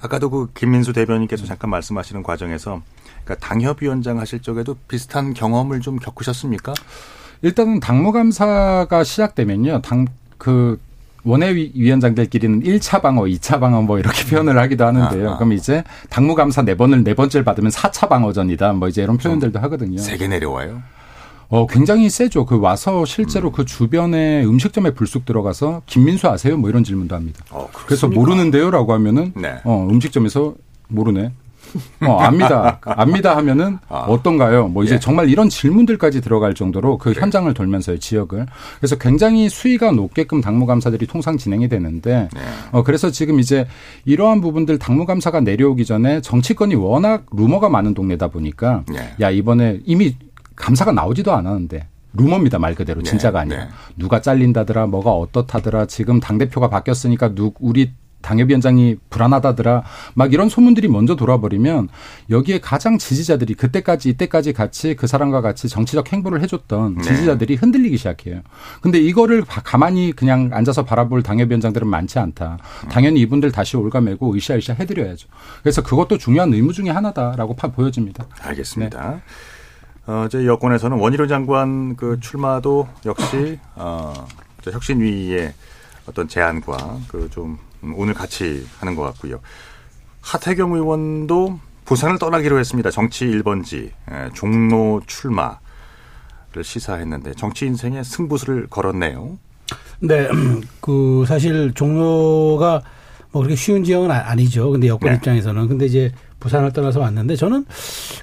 [0.00, 2.82] 아까도 그 김민수 대변인께서 잠깐 말씀하시는 과정에서
[3.24, 6.74] 그러니까 당협위원장 하실 적에도 비슷한 경험을 좀 겪으셨습니까?
[7.42, 9.82] 일단은 당무감사가 시작되면요.
[9.82, 10.06] 당
[10.42, 10.76] 그
[11.24, 15.30] 원외위원장들끼리는 1차 방어, 2차 방어 뭐 이렇게 표현을 하기도 하는데요.
[15.30, 15.36] 아, 아.
[15.36, 18.72] 그럼 이제 당무감사 네 번을 네 번째를 받으면 4차 방어전이다.
[18.74, 19.98] 뭐 이제 이런 표현들도 하거든요.
[19.98, 20.82] 세게 내려와요.
[21.48, 22.46] 어, 굉장히 세죠.
[22.46, 26.56] 그 와서 실제로 그 주변에 음식점에 불쑥 들어가서 김민수 아세요?
[26.56, 27.44] 뭐 이런 질문도 합니다.
[27.50, 28.08] 어, 그래서?
[28.08, 29.60] 모르는데요라고 하면은 네.
[29.64, 30.54] 어, 음식점에서
[30.88, 31.32] 모르네.
[32.06, 32.78] 어, 압니다.
[32.82, 34.00] 압니다 하면은 아.
[34.08, 34.68] 어떤가요?
[34.68, 34.98] 뭐 이제 예.
[34.98, 38.46] 정말 이런 질문들까지 들어갈 정도로 그 현장을 돌면서의 지역을.
[38.78, 42.40] 그래서 굉장히 수위가 높게끔 당무감사들이 통상 진행이 되는데 네.
[42.72, 43.66] 어, 그래서 지금 이제
[44.04, 49.14] 이러한 부분들 당무감사가 내려오기 전에 정치권이 워낙 루머가 많은 동네다 보니까 네.
[49.20, 50.16] 야, 이번에 이미
[50.56, 53.70] 감사가 나오지도 않았는데 루머입니다 말 그대로 네, 진짜가 아니라 네.
[53.96, 59.82] 누가 잘린다더라 뭐가 어떻다더라 지금 당 대표가 바뀌었으니까 누 우리 당협위원장이 불안하다더라
[60.14, 61.88] 막 이런 소문들이 먼저 돌아버리면
[62.30, 67.02] 여기에 가장 지지자들이 그때까지 이때까지 같이 그 사람과 같이 정치적 행보를 해줬던 네.
[67.02, 68.40] 지지자들이 흔들리기 시작해요.
[68.80, 72.58] 근데 이거를 가- 가만히 그냥 앉아서 바라볼 당협위원장들은 많지 않다.
[72.90, 75.28] 당연히 이분들 다시 올가매고 으쌰으쌰 해드려야죠.
[75.62, 78.26] 그래서 그것도 중요한 의무 중에 하나다라고 파 보여집니다.
[78.40, 79.20] 알겠습니다.
[80.06, 84.12] 어, 제 여권에서는 원희룡 장관 그 출마도 역시 어,
[84.62, 85.52] 저 혁신위의
[86.06, 87.58] 어떤 제안과 그좀
[87.94, 89.40] 오늘 같이 하는 것 같고요.
[90.20, 92.90] 하태경 의원도 부산을 떠나기로 했습니다.
[92.90, 95.58] 정치 1번지 에, 종로 출마를
[96.62, 99.38] 시사했는데 정치 인생에 승부수를 걸었네요.
[100.00, 100.28] 네,
[100.80, 102.82] 그 사실 종로가
[103.32, 104.70] 뭐 그렇게 쉬운 지역은 아- 아니죠.
[104.70, 105.16] 근데 여권 네.
[105.16, 107.64] 입장에서는 근데 이제 부산을 떠나서 왔는데 저는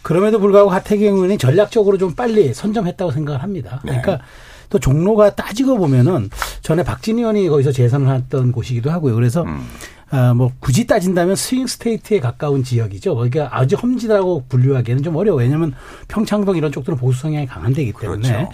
[0.03, 3.81] 그럼에도 불구하고 하태경 의원이 전략적으로 좀 빨리 선점했다고 생각을 합니다.
[3.83, 3.99] 네.
[4.01, 4.23] 그러니까
[4.69, 6.29] 또 종로가 따지고 보면은
[6.61, 9.15] 전에 박진 의원이 거기서 재선을 했던 곳이기도 하고요.
[9.15, 9.65] 그래서 음.
[10.11, 13.15] 아, 뭐 굳이 따진다면 스윙 스테이트에 가까운 지역이죠.
[13.15, 15.37] 그러니까 아주 험지라고 분류하기에는 좀 어려워.
[15.39, 15.73] 왜냐하면
[16.07, 18.49] 평창동 이런 쪽들은 보수 성향이 강한 데이기 때문에 그렇죠.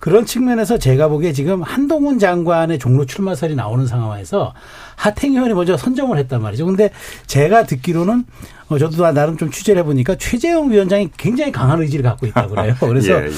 [0.00, 4.54] 그런 측면에서 제가 보기에 지금 한동훈 장관의 종로 출마설이 나오는 상황에서
[4.96, 6.66] 하태경 의원이 먼저 선점을 했단 말이죠.
[6.66, 6.90] 근데
[7.26, 8.24] 제가 듣기로는
[8.68, 12.74] 어, 저도 나름 좀 취재를 해보니까 최재형 위원장이 굉장히 강한 의지를 갖고 있다고 그래요.
[12.80, 13.30] 그래서 예, 예.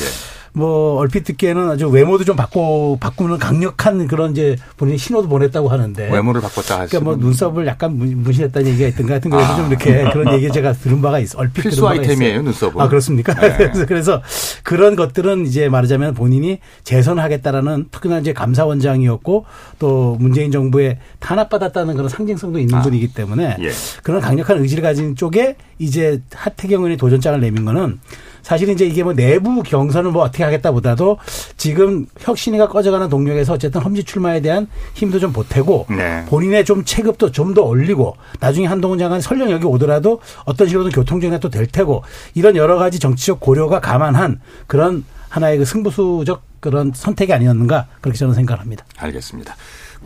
[0.52, 6.10] 뭐 얼핏 듣기에는 아주 외모도 좀 바꿔 바꾸는 강력한 그런 이제 본인이 신호도 보냈다고 하는데
[6.12, 9.56] 외모를 바꿨다 그러니까 뭐 눈썹을 약간 문- 문신했다는 얘기가 있던가 하여튼 그래서 아.
[9.56, 11.38] 좀 이렇게 그런 얘기 제가 들은 바가 있어.
[11.38, 12.42] 얼핏 필수 들은 바가 아이템이에요.
[12.42, 12.80] 눈썹은.
[12.80, 13.34] 아 그렇습니까?
[13.34, 13.56] 네.
[13.70, 14.22] 그래서, 그래서
[14.64, 19.44] 그런 것들은 이제 말하자면 본인이 재선하겠다라는 특히나 이제 감사원장이었고
[19.78, 22.82] 또 문재인 정부에 탄압받았다는 그런 상징성도 있는 아.
[22.82, 23.70] 분이기 때문에 예.
[24.02, 28.00] 그런 강력한 의지를 가진 쪽에 이제 하태경 의원이 도전장을 내민 거는
[28.42, 31.18] 사실 이제 이게 뭐 내부 경선을 뭐 어떻게 하겠다보다도
[31.56, 36.24] 지금 혁신이가 꺼져가는 동력에서 어쨌든 험지 출마에 대한 힘도 좀 보태고 네.
[36.28, 41.38] 본인의 좀 체급도 좀 더 올리고 나중에 한동훈 장관 설령 여기 오더라도 어떤 식으로든 교통정리가
[41.40, 47.32] 또 될 테고 이런 여러 가지 정치적 고려가 감안한 그런 하나의 그 승부수적 그런 선택이
[47.32, 48.84] 아니었는가 그렇게 저는 생각합니다.
[48.98, 49.56] 알겠습니다.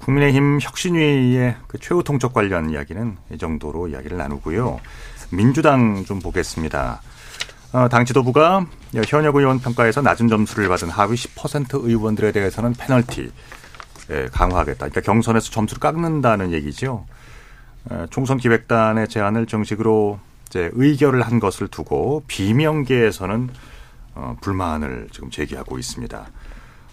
[0.00, 4.80] 국민의힘 혁신위의 그 최후 통첩 관련 이야기는 이 정도로 이야기를 나누고요.
[5.30, 7.02] 민주당 좀 보겠습니다.
[7.74, 8.66] 어, 당 지도부가
[9.08, 13.32] 현역 의원 평가에서 낮은 점수를 받은 하위 10% 의원들에 대해서는 페널티
[14.10, 14.78] 예, 강화하겠다.
[14.78, 17.04] 그러니까 경선에서 점수를 깎는다는 얘기죠.
[17.90, 23.50] 어, 총선 기획단의 제안을 정식으로 이제 의결을 한 것을 두고 비명계에서는
[24.14, 26.26] 어, 불만을 지금 제기하고 있습니다.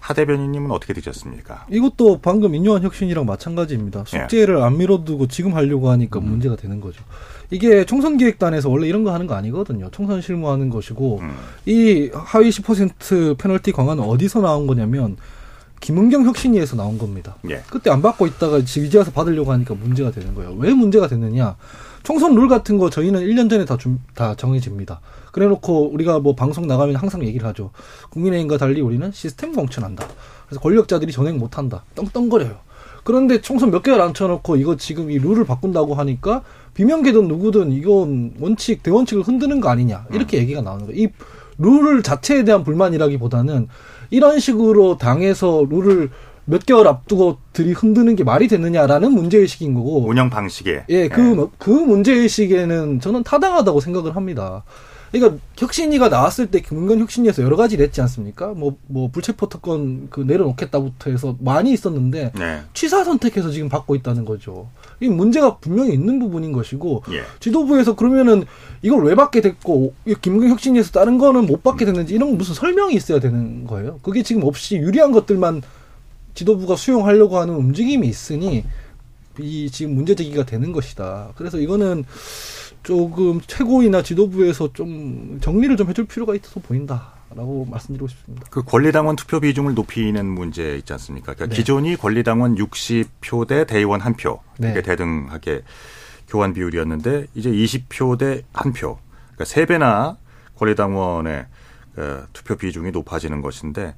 [0.02, 1.68] 하 대변인님은 어떻게 드셨습니까?
[1.70, 4.00] 이것도 방금 인요한 혁신이랑 마찬가지입니다.
[4.00, 4.20] 예.
[4.20, 6.26] 숙제를 안 미뤄두고 지금 하려고 하니까 음.
[6.26, 7.04] 문제가 되는 거죠.
[7.52, 9.90] 이게 총선 기획단에서 원래 이런 거 하는 거 아니거든요.
[9.92, 11.36] 총선 실무하는 것이고 음.
[11.68, 15.18] 이 하위 10% 페널티 강화는 어디서 나온 거냐면
[15.82, 17.36] 김은경 혁신위에서 나온 겁니다.
[17.52, 17.62] 예.
[17.70, 18.60] 그때 안 받고 있다가
[18.98, 20.56] 와서 받으려고 하니까 문제가 되는 거예요.
[20.58, 21.56] 왜 문제가 됐느냐?
[22.04, 25.02] 총선 룰 같은 거 저희는 1년 전에 다, 좀, 다 정해집니다.
[25.32, 27.72] 그래 놓고 우리가 뭐 방송 나가면 항상 얘기를 하죠.
[28.10, 30.08] 국민의힘과 달리 우리는 시스템 공천한다.
[30.48, 31.84] 그래서 권력자들이 전행 못 한다.
[31.96, 32.58] 떵떵거려요.
[33.04, 38.84] 그런데 총선 몇 개월 앉혀놓고 이거 지금 이 룰을 바꾼다고 하니까 비명계든 누구든 이건 원칙,
[38.84, 40.06] 대원칙을 흔드는 거 아니냐.
[40.12, 41.08] 이렇게 얘기가 나오는 거예요.
[41.60, 43.68] 이룰 자체에 대한 불만이라기보다는
[44.10, 46.10] 이런 식으로 당에서 룰을
[46.52, 50.06] 몇 개월 앞두고 들이 흔드는 게 말이 되느냐라는 문제의식인 거고.
[50.06, 54.66] 운영 방식에 예, 그, 그 문제의식에는 저는 타당하다고 생각을 합니다.
[55.14, 58.48] 그러니까 혁신이가 나왔을 때 김은건 혁신위에서 여러 가지 냈지 않습니까?
[58.48, 62.62] 뭐, 뭐, 불체포 특권 그 내려놓겠다부터 해서 많이 있었는데 네.
[62.74, 64.68] 취사 선택해서 지금 받고 있다는 거죠.
[65.00, 67.22] 이 문제가 분명히 있는 부분인 것이고 예.
[67.40, 68.44] 지도부에서 그러면은
[68.82, 72.94] 이걸 왜 받게 됐고 이 김은경 혁신위에서 다른 거는 못 받게 됐는지 이런 무슨 설명이
[72.94, 74.00] 있어야 되는 거예요.
[74.04, 75.62] 그게 지금 없이 유리한 것들만
[76.34, 78.64] 지도부가 수용하려고 하는 움직임이 있으니
[79.40, 81.32] 이 지금 문제 제기가 되는 것이다.
[81.36, 82.06] 그래서 이거는
[82.84, 88.46] 조금 최고위나 지도부에서 좀 정리를 좀 해줄 필요가 있어 보인다 라고 말씀드리고 싶습니다.
[88.50, 91.34] 그 권리당원 투표 비중을 높이는 문제 있지 않습니까?
[91.34, 91.56] 그러니까 네.
[91.56, 94.72] 기존이 권리당원 60표 대 대의원 1표 네.
[94.72, 95.62] 이게 대등하게
[96.28, 98.98] 교환 비율이었는데 이제 20표 대 1표
[99.36, 100.18] 그러니까 3배나
[100.56, 101.46] 권리당원의
[101.96, 103.96] 그 투표 비중이 높아지는 것인데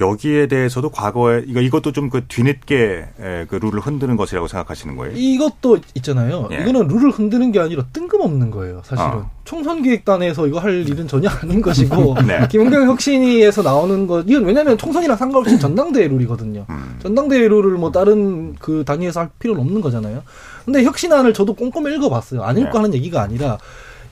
[0.00, 5.16] 여기에 대해서도 과거에 이거 이것도 좀 그 뒤늦게 에, 그 룰을 흔드는 것이라고 생각하시는 거예요?
[5.16, 6.48] 이것도 있잖아요.
[6.52, 6.56] 예.
[6.60, 8.82] 이거는 룰을 흔드는 게 아니라 뜬금없는 거예요.
[8.84, 9.30] 사실은 어.
[9.44, 12.46] 총선 기획단에서 이거 할 일은 전혀 아닌 것이고 네.
[12.50, 16.66] 김은경 혁신위에서 나오는 것 이건 왜냐하면 총선이랑 상관없이 전당대회 룰이거든요.
[16.68, 16.98] 음.
[17.02, 20.22] 전당대회 룰을 뭐 다른 그 단위에서 할 필요는 없는 거잖아요.
[20.64, 22.42] 근데 혁신안을 저도 꼼꼼히 읽어봤어요.
[22.42, 22.76] 안 읽고 네.
[22.78, 23.58] 하는 얘기가 아니라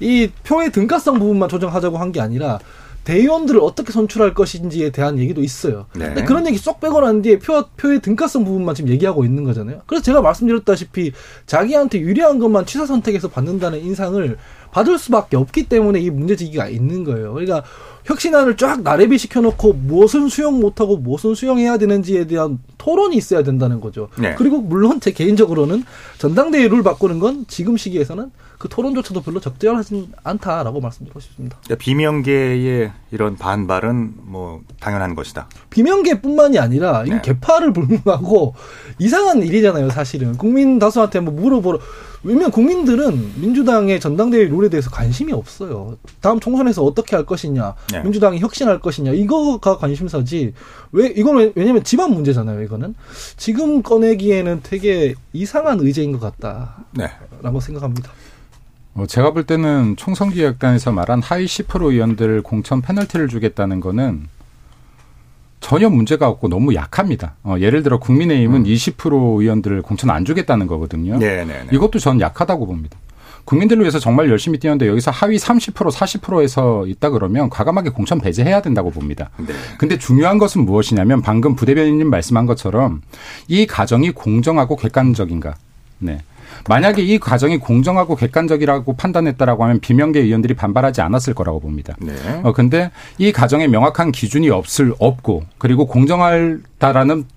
[0.01, 2.59] 이 표의 등가성 부분만 조정하자고 한 게 아니라
[3.04, 5.86] 대의원들을 어떻게 선출할 것인지에 대한 얘기도 있어요.
[5.94, 6.06] 네.
[6.06, 9.82] 근데 그런 얘기 쏙 빼고 난 뒤에 표, 표의 등가성 부분만 지금 얘기하고 있는 거잖아요.
[9.86, 11.12] 그래서 제가 말씀드렸다시피
[11.46, 14.36] 자기한테 유리한 것만 취사 선택해서 받는다는 인상을
[14.74, 17.32] 받을 수밖에 없기 때문에 이 문제제기가 있는 거예요.
[17.32, 17.62] 그러니까
[18.06, 24.08] 혁신안을 쫙 나래비 시켜놓고 무엇은 수용 못하고 무엇은 수용해야 되는지에 대한 토론이 있어야 된다는 거죠.
[24.18, 24.34] 네.
[24.37, 25.84] 그리고 물론 제 개인적으로는
[26.18, 31.56] 전당대회 룰 바꾸는 건 지금 시기에서는 그 토론조차도 별로 적절하진 않다라고 말씀드리고 싶습니다.
[31.64, 35.48] 그러니까 비명계의 이런 반발은 뭐 당연한 것이다.
[35.70, 37.20] 비명계뿐만이 아니라 네.
[37.22, 38.54] 개파를 불문하고
[38.98, 40.37] 이상한 일이잖아요, 사실은.
[40.37, 41.78] 국민 다수한테 뭐 물어보러
[42.24, 45.98] 왜냐면 국민들은 민주당의 전당대회 룰에 대해서 관심이 없어요.
[46.20, 48.02] 다음 총선에서 어떻게 할 것이냐, 네.
[48.02, 50.54] 민주당이 혁신할 것이냐, 이거가 관심사지.
[50.92, 52.94] 왜 이건 왜- 왜냐면 집안 문제잖아요, 이거는.
[53.37, 57.60] 지금 꺼내기에는 되게 이상한 의제인 것 같다라고 네.
[57.60, 58.10] 생각합니다.
[58.94, 64.28] 어, 제가 볼 때는 총선기획단에서 말한 하위 10% 의원들 공천 페널티를 주겠다는 거는
[65.64, 67.37] 전혀 문제가 없고 너무 약합니다.
[67.42, 68.64] 어, 예를 들어 국민의힘은 음.
[68.64, 71.16] 20% 의원들을 공천 안 주겠다는 거거든요.
[71.16, 71.68] 네네네.
[71.72, 72.98] 이것도 전 약하다고 봅니다.
[73.46, 78.90] 국민들을 위해서 정말 열심히 뛰는데 여기서 하위 30% 40%에서 있다 그러면 과감하게 공천 배제해야 된다고
[78.90, 79.31] 봅니다.
[79.38, 79.55] 네.
[79.79, 83.00] 근데 중요한 것은 무엇이냐면 방금 부대변인님 말씀한 것처럼
[83.48, 85.55] 이 과정이 공정하고 객관적인가.
[85.98, 86.18] 네.
[86.68, 91.94] 만약에 이 과정이 공정하고 객관적이라고 판단했다라고 하면 비명계 의원들이 반발하지 않았을 거라고 봅니다.
[92.00, 92.12] 네.
[92.42, 97.34] 어 근데 이 과정에 명확한 기준이 없을 없고 그리고 공정하다라는 보-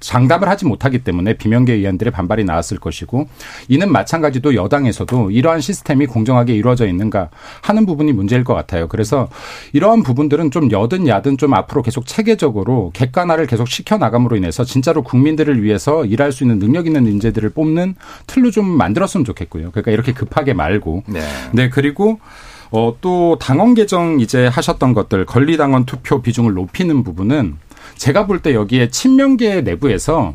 [0.00, 3.28] 장담을 하지 못하기 때문에 비명계 의원들의 반발이 나왔을 것이고
[3.68, 7.30] 이는 마찬가지도 여당에서도 이러한 시스템이 공정하게 이루어져 있는가
[7.62, 8.88] 하는 부분이 문제일 것 같아요.
[8.88, 9.28] 그래서
[9.72, 15.02] 이러한 부분들은 좀 여든 야든 좀 앞으로 계속 체계적으로 객관화를 계속 시켜 나감으로 인해서 진짜로
[15.02, 17.94] 국민들을 위해서 일할 수 있는 능력 있는 인재들을 뽑는
[18.26, 19.70] 틀로 좀 만들었으면 좋겠고요.
[19.70, 21.20] 그러니까 이렇게 급하게 말고 네.
[21.52, 22.20] 네, 그리고
[22.70, 27.56] 어, 또 당원 개정 이제 하셨던 것들 권리당원 투표 비중을 높이는 부분은
[27.96, 30.34] 제가 볼 때 여기에 친명계 내부에서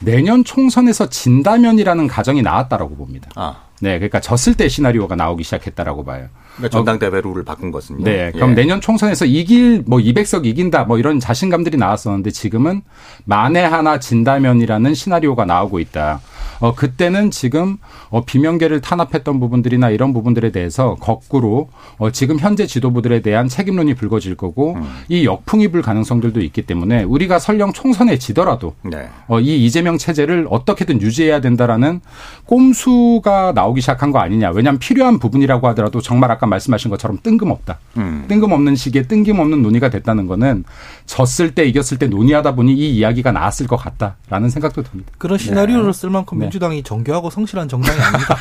[0.00, 3.30] 내년 총선에서 진다면이라는 가정이 나왔다라고 봅니다.
[3.34, 3.62] 아.
[3.80, 6.26] 네, 그러니까 졌을 때 시나리오가 나오기 시작했다라고 봐요.
[6.56, 8.02] 그러니까 전당대회 룰을 바꾼 것은요.
[8.02, 8.32] 네.
[8.32, 8.54] 그럼 예.
[8.54, 12.82] 내년 총선에서 이길 뭐 200석 이긴다 뭐 이런 자신감들이 나왔었는데 지금은
[13.24, 16.20] 만에 하나 진다면이라는 시나리오가 나오고 있다.
[16.60, 17.76] 어 그때는 지금
[18.10, 21.68] 어 비명계를 탄압했던 부분들이나 이런 부분들에 대해서 거꾸로
[21.98, 24.82] 어 지금 현재 지도부들에 대한 책임론이 불거질 거고 음.
[25.08, 29.08] 이 역풍이 불 가능성들도 있기 때문에 우리가 설령 총선에 지더라도 네.
[29.26, 32.00] 어, 이 이재명 체제를 어떻게든 유지해야 된다라는
[32.46, 34.50] 꼼수가 나오기 시작한 거 아니냐.
[34.50, 37.78] 왜냐하면 필요한 부분이라고 하더라도 정말 아까 말씀하신 것처럼 뜬금없다.
[37.98, 38.24] 음.
[38.28, 40.64] 뜬금없는 시기에 뜬금없는 논의가 됐다는 거는
[41.06, 45.12] 졌을 때 이겼을 때 논의하다 보니 이 이야기가 나왔을 것 같다라는 생각도 듭니다.
[45.18, 46.47] 그런 시나리오를 쓸 만큼 네.
[46.48, 48.36] 민주당이 정교하고 성실한 정당이 아닙니다.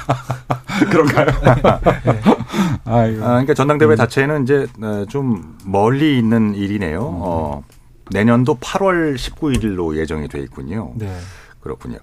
[0.89, 1.27] 그런가요?
[2.85, 3.23] 아유.
[3.23, 7.01] 아, 그러니까 전당대회 자체는 이제 어, 좀 멀리 있는 일이네요.
[7.01, 7.63] 어,
[8.11, 10.93] 내년도 8월 19일로 예정이 돼 있군요.
[10.95, 11.13] 네.
[11.59, 11.97] 그렇군요.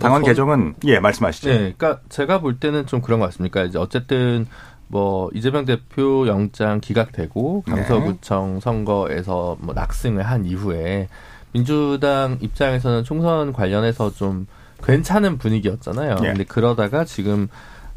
[0.00, 1.48] 당원 저- 개정은 예 말씀하시죠.
[1.48, 3.62] 네, 그러니까 제가 볼 때는 좀 그런 것 같습니다.
[3.62, 4.46] 이제 어쨌든
[4.88, 7.72] 뭐 이재명 대표 영장 기각되고 네.
[7.74, 11.08] 강서구청 선거에서 뭐 낙승을 한 이후에
[11.52, 14.46] 민주당 입장에서는 총선 관련해서 좀
[14.86, 16.16] 괜찮은 분위기였잖아요.
[16.22, 16.26] 예.
[16.28, 17.48] 근데 그러다가 지금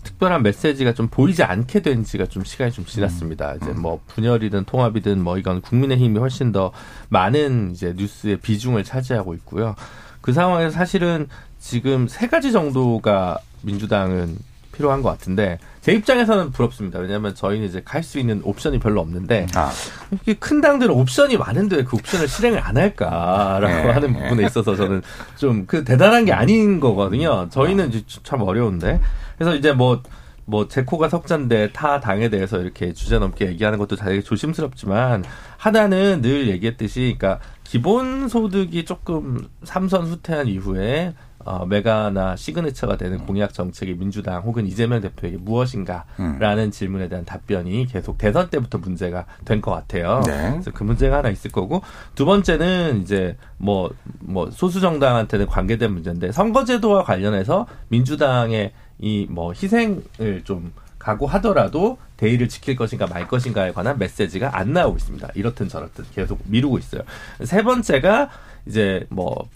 [0.04, 3.56] 특별한 메시지가 좀 보이지 않게 된 지가 좀 시간이 좀 지났습니다.
[3.56, 6.72] 이제 뭐 분열이든 통합이든 뭐 이건 국민의힘이 훨씬 더
[7.10, 9.76] 많은 이제 뉴스의 비중을 차지하고 있고요.
[10.22, 11.28] 그 상황에서 사실은
[11.60, 14.38] 지금 세 가지 정도가 민주당은
[14.80, 17.00] 필요한 것 같은데 제 입장에서는 부럽습니다.
[17.00, 19.72] 왜냐하면 저희는 이제 갈 수 있는 옵션이 별로 없는데 아,
[20.10, 23.92] 이렇게 큰 당들은 옵션이 많은데 왜그 옵션을 실행을 안 할까라고 네.
[23.92, 25.02] 하는 부분에 있어서 저는
[25.36, 27.50] 좀 그 대단한 게 아닌 거거든요.
[27.52, 29.02] 저희는 이제 참 어려운데
[29.38, 30.02] 그래서 이제 뭐
[30.50, 35.24] 뭐 제코가 석자인데 타 당에 대해서 이렇게 주제 넘게 얘기하는 것도 되게 조심스럽지만
[35.58, 41.14] 하나는 늘 얘기했듯이 그러니까 기본 소득이 조금 삼선 후퇴한 이후에
[41.50, 48.20] 어, 메가나 시그니처가 되는 공약 정책이 민주당 혹은 이재명 대표에게 무엇인가라는 질문에 대한 답변이 계속
[48.20, 50.22] 대선 때부터 문제가 된 것 같아요.
[50.28, 50.52] 네.
[50.52, 51.82] 그래서 그 문제가 하나 있을 거고
[52.14, 60.72] 두 번째는 이제 뭐뭐 소수 정당한테는 관계된 문제인데 선거제도와 관련해서 민주당의 이 뭐 희생을 좀
[61.00, 65.30] 각오하더라도 대의를 지킬 것인가 말 것인가에 관한 메시지가 안 나오고 있습니다.
[65.34, 67.02] 이렇든 저렇든 계속 미루고 있어요.
[67.44, 68.30] 세 번째가
[68.68, 69.48] 이제 뭐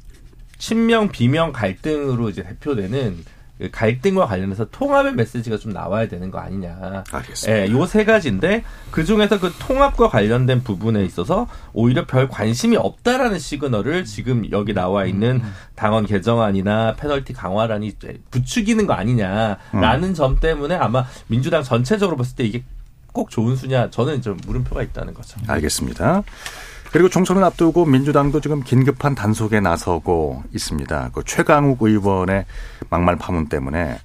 [0.64, 3.26] 친명 비명 갈등으로 이제 대표되는
[3.58, 7.04] 그 갈등과 관련해서 통합의 메시지가 좀 나와야 되는 거 아니냐.
[7.12, 7.60] 알겠습니다.
[7.60, 14.06] 예, 요세 가지인데 그 중에서 그 통합과 관련된 부분에 있어서 오히려 별 관심이 없다라는 시그널을
[14.06, 15.42] 지금 여기 나와 있는
[15.76, 17.98] 당원 개정안이나 페널티 강화란이
[18.32, 22.64] 부추기는 거 아니냐라는 점 때문에 아마 민주당 전체적으로 봤을 때 이게
[23.12, 25.42] 꼭 좋은 수냐 저는 좀 물음표가 있다는 거죠.
[25.46, 26.24] 알겠습니다.
[26.94, 31.10] 그리고 총선을 앞두고 민주당도 지금 긴급한 단속에 나서고 있습니다.
[31.12, 32.46] 그 최강욱 의원의
[32.92, 33.98] 막말 파문 때문에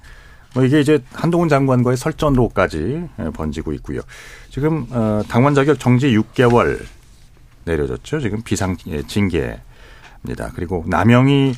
[0.54, 4.00] 뭐 이게 이제 한동훈 장관과의 설전으로까지 번지고 있고요.
[4.48, 6.82] 지금 어, 당원 자격 정지 6개월
[7.66, 8.20] 내려졌죠.
[8.20, 10.52] 지금 비상 예, 징계입니다.
[10.54, 11.54] 그리고 남영희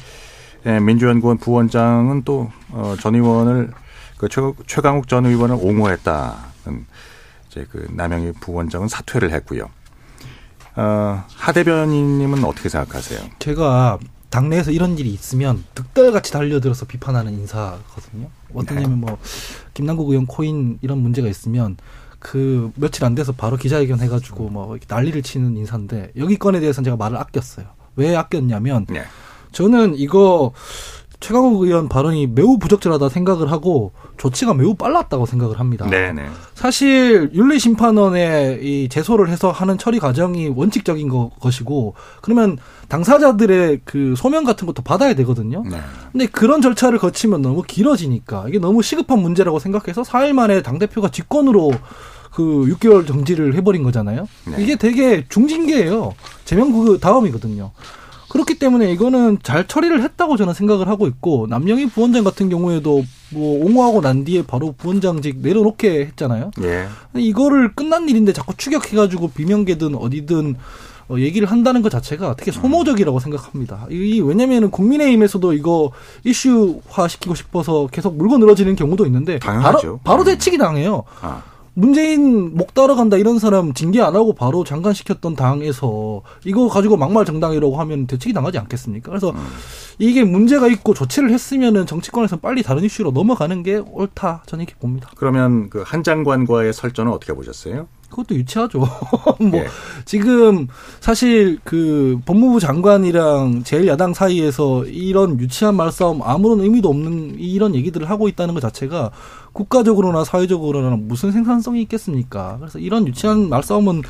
[0.66, 3.70] 예, 민주연구원 부원장은 또 어, 전 의원을
[4.16, 6.86] 그 최, 최강욱 전 의원을 옹호했다는
[7.48, 9.70] 이제 그 남영희 부원장은 사퇴를 했고요.
[10.76, 13.20] 어, 하 대변인님은 어떻게 생각하세요?
[13.38, 13.98] 제가
[14.30, 18.28] 당내에서 이런 일이 있으면 득달같이 달려들어서 비판하는 인사거든요.
[18.54, 19.18] 어떠냐면 뭐
[19.74, 21.76] 김남국 의원 코인 이런 문제가 있으면
[22.20, 26.96] 그 며칠 안 돼서 바로 기자회견 해가지고 뭐 난리를 치는 인사인데 여기 건에 대해서는 제가
[26.96, 27.66] 말을 아꼈어요.
[27.96, 29.04] 왜 아꼈냐면 네.
[29.52, 30.52] 저는 이거
[31.20, 35.86] 최강욱 의원 발언이 매우 부적절하다 생각을 하고 조치가 매우 빨랐다고 생각을 합니다.
[35.88, 36.26] 네네.
[36.54, 42.58] 사실 윤리심판원에 이 제소를 해서 하는 처리 과정이 원칙적인 거, 것이고 그러면
[42.88, 45.62] 당사자들의 그 소명 같은 것도 받아야 되거든요.
[45.70, 45.78] 네.
[46.10, 51.10] 근데 그런 절차를 거치면 너무 길어지니까 이게 너무 시급한 문제라고 생각해서 4일 만에 당 대표가
[51.10, 51.70] 직권으로
[52.32, 54.26] 그 6개월 정지를 해버린 거잖아요.
[54.46, 54.56] 네.
[54.62, 56.14] 이게 되게 중징계예요.
[56.44, 57.72] 제명 그 다음이거든요.
[58.30, 63.64] 그렇기 때문에 이거는 잘 처리를 했다고 저는 생각을 하고 있고 남영희 부원장 같은 경우에도 뭐
[63.64, 66.52] 옹호하고 난 뒤에 바로 부원장직 내려놓게 했잖아요.
[66.62, 66.86] 예.
[67.16, 70.56] 이거를 끝난 일인데 자꾸 추격해가지고 비명계든 어디든
[71.08, 73.86] 어, 얘기를 한다는 것 자체가 되게 소모적이라고 생각합니다.
[73.90, 75.90] 이 왜냐면은 국민의힘에서도 이거
[76.22, 79.80] 이슈화 시키고 싶어서 계속 물고 늘어지는 경우도 있는데 당연하죠.
[79.80, 80.24] 바로 바로 음.
[80.26, 81.02] 대치기 당해요.
[81.20, 81.42] 아.
[81.74, 86.96] 문재인 목 따러 간다 이런 사람 징계 안 하고 바로 장관 시켰던 당에서 이거 가지고
[86.96, 89.10] 막말 정당이라고 하면 대책이 당하지 않겠습니까?
[89.10, 89.34] 그래서
[89.98, 95.10] 이게 문제가 있고 조치를 했으면은 정치권에서 빨리 다른 이슈로 넘어가는 게 옳다 저는 이렇게 봅니다.
[95.16, 97.88] 그러면 그 한 장관과의 설전은 어떻게 보셨어요?
[98.10, 98.78] 그것도 유치하죠.
[99.40, 99.66] 뭐 예.
[100.04, 100.68] 지금
[101.00, 108.08] 사실 그 법무부 장관이랑 제일 야당 사이에서 이런 유치한 말싸움 아무런 의미도 없는 이런 얘기들을
[108.08, 109.10] 하고 있다는 것 자체가
[109.52, 112.56] 국가적으로나 사회적으로나 무슨 생산성이 있겠습니까?
[112.60, 114.02] 그래서 이런 유치한 말싸움은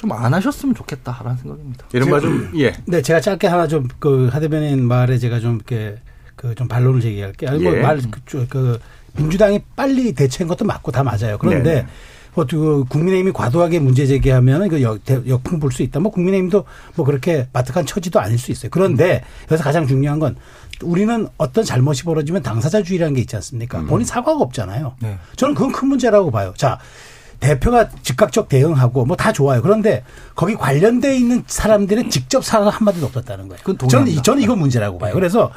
[0.00, 1.86] 좀 안 하셨으면 좋겠다라는 생각입니다.
[1.92, 2.72] 이른바 좀 예.
[2.86, 5.96] 네, 제가 짧게 하나 좀 그 하대변인 말에 제가 좀 이렇게
[6.36, 7.50] 그 좀 반론을 제기할게요.
[7.50, 7.70] 아니 예.
[7.70, 8.78] 뭐말 그, 그
[9.16, 11.38] 민주당이 빨리 대처한 것도 맞고 다 맞아요.
[11.38, 11.86] 그런데 네네.
[12.34, 16.00] 뭐, 그 국민의힘이 과도하게 문제 제기하면 그 역, 대- 역풍 불 수 있다.
[16.00, 18.68] 뭐 국민의힘도 뭐 그렇게 마뜩한 처지도 아닐 수 있어요.
[18.70, 20.36] 그런데 여기서 가장 중요한 건
[20.82, 23.80] 우리는 어떤 잘못이 벌어지면 당사자주의라는 게 있지 않습니까?
[23.82, 24.94] 본인 사과가 없잖아요.
[25.00, 25.18] 네.
[25.36, 26.52] 저는 그건 큰 문제라고 봐요.
[26.56, 26.78] 자,
[27.40, 29.60] 대표가 즉각적 대응하고 뭐 다 좋아요.
[29.62, 30.04] 그런데
[30.34, 33.60] 거기 관련돼 있는 사람들은 직접 사과 한마디도 없었다는 거예요.
[33.64, 35.12] 그건 저는, 저는 이건 문제라고 봐요.
[35.14, 35.50] 그래서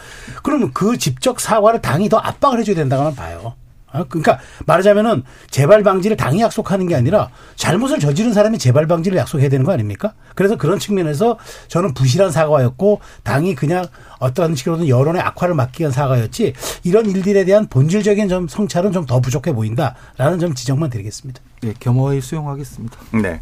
[0.44, 3.54] 그러면 그 직접 사과를 당이 더 압박을 해줘야 된다고는 봐요.
[3.92, 4.06] 어?
[4.08, 9.66] 그러니까 말하자면은 재발 방지를 당이 약속하는 게 아니라 잘못을 저지른 사람이 재발 방지를 약속해야 되는
[9.66, 10.14] 거 아닙니까?
[10.36, 11.38] 그래서 그런 측면에서
[11.68, 13.86] 저는 부실한 사과였고 당이 그냥
[14.20, 19.20] 어떤 식으로든 여론의 악화를 막기 위한 사과였지 이런 일들에 대한 본질적인 좀 성찰은 좀 더
[19.22, 21.42] 부족해 보인다라는 좀 지적만 드리겠습니다.
[21.64, 22.96] 예, 겸허히 수용하겠습니다.
[23.24, 23.42] 네.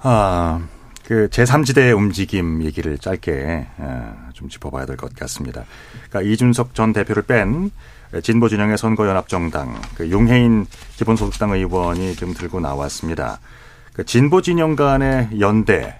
[0.00, 0.60] 아,
[1.12, 5.66] 그 제3지대의 움직임 얘기를 짧게 어, 좀 짚어봐야 될 것 같습니다.
[6.08, 7.70] 그러니까 이준석 전 대표를 뺀
[8.22, 13.40] 진보 진영의 선거연합정당 그 용해인 기본소득당 의원이 지금 들고 나왔습니다.
[13.92, 15.98] 그 진보 진영 간의 연대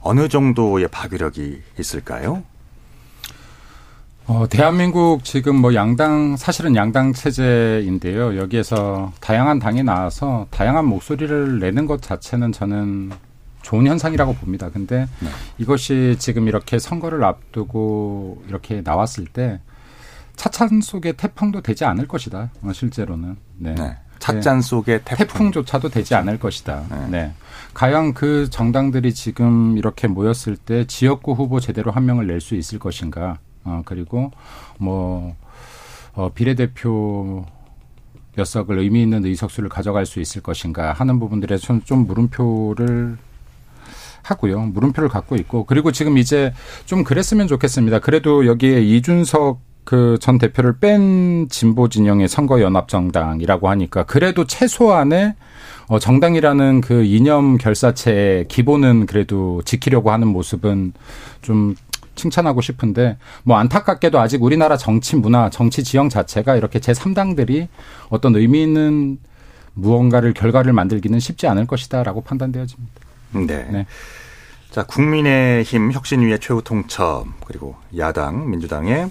[0.00, 2.44] 어느 정도의 파괴력이 있을까요?
[4.28, 8.36] 어, 대한민국 지금 뭐 양당, 사실은 양당 체제인데요.
[8.36, 13.10] 여기에서 다양한 당이 나와서 다양한 목소리를 내는 것 자체는 저는
[13.62, 14.70] 좋은 현상이라고 봅니다.
[14.70, 15.28] 근데 네.
[15.58, 19.60] 이것이 지금 이렇게 선거를 앞두고 이렇게 나왔을 때
[20.36, 22.50] 차찬 속에 태풍도 되지 않을 것이다.
[22.62, 23.36] 어, 실제로는.
[23.58, 23.74] 네.
[23.74, 23.96] 네.
[24.18, 25.26] 찻잔 속의 태풍.
[25.26, 26.84] 태풍 조차도 되지 않을 것이다.
[26.90, 27.08] 네.
[27.08, 27.32] 네.
[27.74, 32.78] 과연 그 정당들이 지금 이렇게 모였을 때 지역구 후보 제대로 한 명을 낼 수 있을
[32.78, 33.38] 것인가?
[33.64, 34.30] 어, 그리고
[34.78, 35.34] 뭐,
[36.14, 37.44] 어, 비례대표
[38.36, 43.18] 몇 석을 의미 있는 의석수를 가져갈 수 있을 것인가 하는 부분들에 좀, 좀 물음표를
[44.22, 44.60] 하고요.
[44.60, 46.52] 물음표를 갖고 있고 그리고 지금 이제
[46.86, 47.98] 좀 그랬으면 좋겠습니다.
[47.98, 55.34] 그래도 여기에 이준석 그전 대표를 뺀 진보 진영의 선거 연합 정당이라고 하니까 그래도 최소한의
[55.88, 60.92] 어 정당이라는 그 이념 결사체의 기본은 그래도 지키려고 하는 모습은
[61.42, 61.74] 좀
[62.14, 67.68] 칭찬하고 싶은데 뭐 안타깝게도 아직 우리나라 정치 문화, 정치 지형 자체가 이렇게 제3당들이
[68.10, 69.18] 어떤 의미 있는
[69.74, 73.01] 무언가를 결과를 만들기는 쉽지 않을 것이다라고 판단되어집니다.
[73.32, 73.68] 네.
[73.70, 73.86] 네.
[74.70, 79.10] 자, 국민의힘 혁신위의 최후 통첩 그리고 야당 민주당의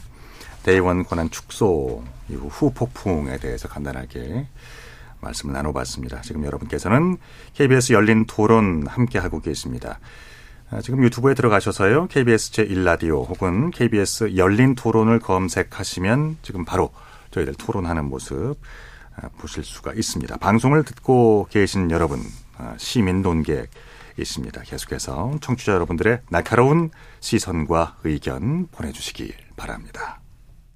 [0.64, 4.48] 대의원 권한 축소 이후 후폭풍에 대해서 간단하게
[5.20, 6.22] 말씀을 나눠봤습니다.
[6.22, 7.18] 지금 여러분께서는
[7.54, 10.00] KBS 열린 토론 함께 하고 계십니다.
[10.72, 12.08] 아, 지금 유튜브에 들어가셔서요.
[12.08, 16.92] KBS 제1라디오 혹은 KBS 열린 토론을 검색하시면 지금 바로
[17.32, 18.56] 저희들 토론하는 모습
[19.16, 20.38] 아, 보실 수가 있습니다.
[20.38, 22.22] 방송을 듣고 계신 여러분,
[22.58, 23.70] 아, 시민 논객
[24.18, 24.62] 있습니다.
[24.62, 30.21] 계속해서 청취자 여러분들의 날카로운 시선과 의견 보내주시길 바랍니다.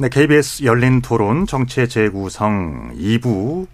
[0.00, 3.66] 네, KBS 열린 토론 정치의 재구성 2부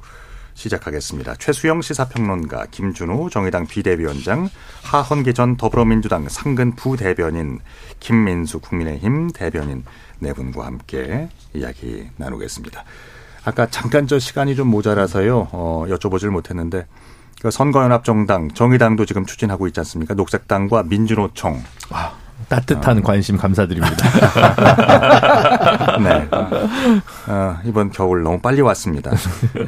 [0.55, 1.37] 시작하겠습니다.
[1.37, 4.49] 최수영 시사평론가, 김준호 정의당 비대위원장,
[4.83, 7.61] 하헌기 전 더불어민주당 상근 부대변인,
[8.01, 9.85] 김민수 국민의힘 대변인
[10.19, 12.83] 네 분과 함께 이야기 나누겠습니다.
[13.45, 16.89] 아까 잠깐 저 시간이 좀 모자라서요, 어, 여쭤보질 못했는데,
[17.41, 20.15] 그 선거연합정당, 정의당도 지금 추진하고 있지 않습니까?
[20.15, 21.63] 녹색당과 민주노총.
[21.91, 22.17] 아,
[22.49, 23.03] 따뜻한 어.
[23.03, 23.97] 관심 감사드립니다.
[26.03, 26.29] 네.
[27.29, 29.13] 어, 이번 겨울 너무 빨리 왔습니다.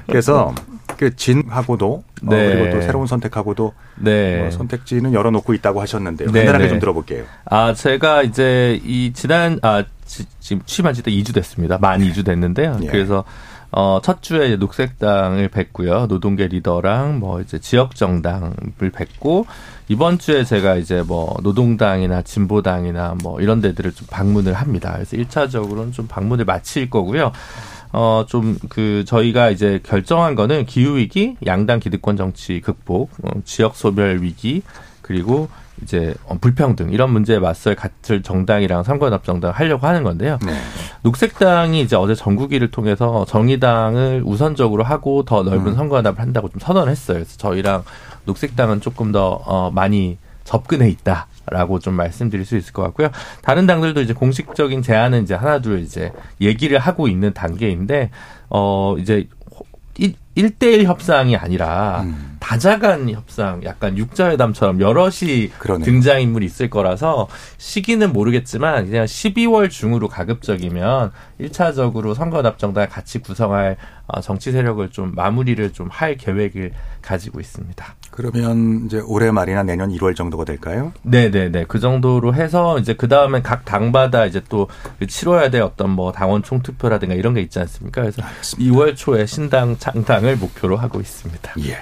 [0.06, 0.54] 그래서
[0.96, 2.46] 그 진하고도 어, 네.
[2.46, 4.46] 어, 그리고 또 새로운 선택하고도 네.
[4.46, 6.30] 어, 선택지는 열어놓고 있다고 하셨는데요.
[6.30, 6.70] 네, 간단하게 네.
[6.70, 7.24] 좀 들어볼게요.
[7.44, 11.78] 아 제가 이제 이 지난 아 지, 지금 취임한 지도 2주 됐습니다.
[11.78, 12.10] 만 네.
[12.10, 12.78] 2주 됐는데요.
[12.82, 12.86] 예.
[12.86, 13.24] 그래서
[13.70, 16.06] 어, 첫 주에 녹색당을 뵙고요.
[16.06, 19.46] 노동계 리더랑 뭐 이제 지역 정당을 뵙고
[19.88, 24.92] 이번 주에 제가 이제 뭐 노동당이나 진보당이나 뭐 이런 데들을 좀 방문을 합니다.
[24.94, 27.32] 그래서 1차적으로는 좀 방문을 마칠 거고요.
[27.92, 34.20] 어, 좀, 그, 저희가 이제 결정한 거는 기후위기, 양당 기득권 정치 극복, 어, 지역 소멸
[34.20, 34.62] 위기,
[35.00, 35.48] 그리고
[35.82, 40.38] 이제 어, 불평등 이런 문제에 맞설 같을 정당이랑 선거연합 정당 하려고 하는 건데요.
[40.44, 40.52] 네.
[41.02, 45.74] 녹색당이 이제 어제 전국위를 통해서 정의당을 우선적으로 하고 더 넓은 음.
[45.74, 47.18] 선거연합을 한다고 좀 선언을 했어요.
[47.18, 47.84] 그래서 저희랑
[48.24, 51.26] 녹색당은 조금 더 어, 많이 접근해 있다.
[51.50, 53.08] 라고 좀 말씀드릴 수 있을 것 같고요.
[53.40, 56.12] 다른 당들도 이제 공식적인 제안은 이제 하나둘 이제
[56.42, 58.10] 얘기를 하고 있는 단계인데,
[58.50, 59.26] 어, 이제
[60.36, 62.36] 1대1 협상이 아니라 음.
[62.48, 65.84] 다자간 협상, 약간 육자회담처럼 여럿이 그러네요.
[65.84, 67.28] 등장인물이 있을 거라서
[67.58, 73.76] 시기는 모르겠지만 그냥 12월 중으로 가급적이면 1차적으로 선거답정당 같이 구성할
[74.06, 76.72] 어, 정치 세력을 좀 마무리를 좀 할 계획을
[77.02, 77.94] 가지고 있습니다.
[78.10, 80.92] 그러면 이제 올해 말이나 내년 1월 정도가 될까요?
[81.02, 81.64] 네 네 네.
[81.68, 84.68] 그 정도로 해서 이제 그 다음에 각 당마다 이제 또
[85.06, 88.00] 치러야 될 어떤 뭐 당원 총투표라든가 이런 게 있지 않습니까?
[88.00, 88.72] 그래서 알겠습니다.
[88.74, 91.52] 2월 초에 신당 창당을 목표로 하고 있습니다.
[91.66, 91.78] 예.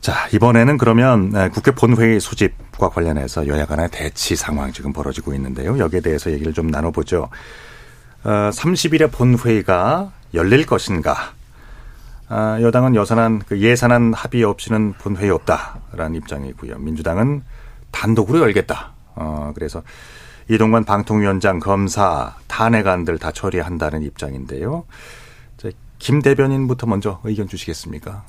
[0.00, 5.78] 자, 이번에는 그러면 네, 국회 본회의 소집과 관련해서 여야 간의 대치 상황 지금 벌어지고 있는데요.
[5.78, 7.28] 여기에 대해서 얘기를 좀 나눠보죠.
[8.24, 11.34] 어, 30일에 본회의가 열릴 것인가?
[12.28, 16.78] 아, 여당은 여산한 그 예산안 합의 없이는 본회의 없다라는 입장이고요.
[16.78, 17.42] 민주당은
[17.92, 18.94] 단독으로 열겠다.
[19.14, 19.82] 어, 그래서
[20.50, 24.84] 이동관 방통위원장 검사 탄핵안들 다 처리한다는 입장인데요.
[26.02, 28.24] 김 대변인부터 먼저 의견 주시겠습니까?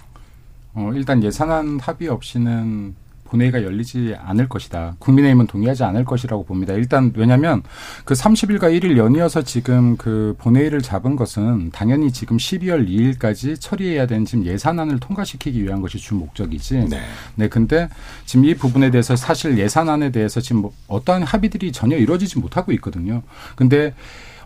[0.76, 2.96] 어, 일단 예산안 합의 없이는
[3.34, 4.96] 본회의가 열리지 않을 것이다.
[5.00, 6.74] 국민의힘은 동의하지 않을 것이라고 봅니다.
[6.74, 7.64] 일단 왜냐하면
[8.06, 14.24] 그 30일과 1일 연이어서 지금 그 본회의를 잡은 것은 당연히 지금 12월 2일까지 처리해야 되는
[14.26, 16.90] 지금 예산안을 통과시키기 위한 것이 주 목적이지.
[16.90, 17.02] 네.
[17.36, 17.50] 네.
[17.50, 17.90] 근데
[18.26, 23.24] 지금 이 부분에 대해서 사실 예산안에 대해서 지금 뭐 어떠한 합의들이 전혀 이루어지지 못하고 있거든요.
[23.56, 23.96] 근데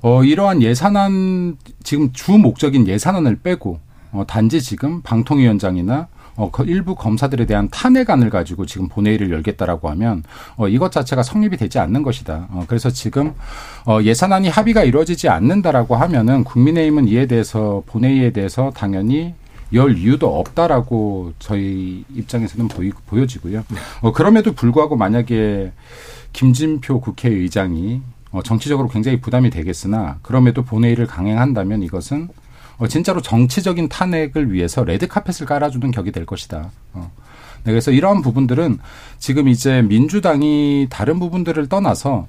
[0.01, 3.80] 어, 이러한 예산안 지금 주 목적인 예산안을 빼고
[4.13, 6.07] 어, 단지 지금 방통위원장이나
[6.38, 10.24] 어, 그 일부 검사들에 대한 탄핵안을 가지고 지금 본회의를 열겠다라고 하면
[10.56, 12.48] 어, 이것 자체가 성립이 되지 않는 것이다.
[12.52, 13.34] 어, 그래서 지금
[13.86, 19.34] 어, 예산안이 합의가 이루어지지 않는다라고 하면은 국민의힘은 이에 대해서 본회의에 대해서 당연히
[19.74, 23.64] 열 이유도 없다라고 저희 입장에서는 보이, 보여지고요.
[23.68, 23.78] 네.
[24.02, 25.72] 어, 그럼에도 불구하고 만약에
[26.34, 32.30] 김진표 국회의장이 어, 정치적으로 굉장히 부담이 되겠으나 그럼에도 본회의를 강행한다면 이것은
[32.78, 36.71] 어, 진짜로 정치적인 탄핵을 위해서 레드 카펫을 깔아주는 격이 될 것이다.
[36.93, 37.11] 어.
[37.63, 38.80] 네, 그래서 이러한 부분들은
[39.17, 42.28] 지금 이제 민주당이 다른 부분들을 떠나서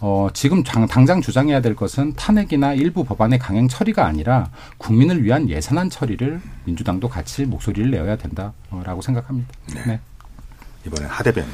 [0.00, 5.50] 어, 지금 당, 당장 주장해야 될 것은 탄핵이나 일부 법안의 강행 처리가 아니라 국민을 위한
[5.50, 9.48] 예산안 처리를 민주당도 같이 목소리를 내어야 된다라고 생각합니다.
[9.74, 9.82] 네.
[9.86, 10.00] 네.
[10.86, 11.44] 이번에 하대변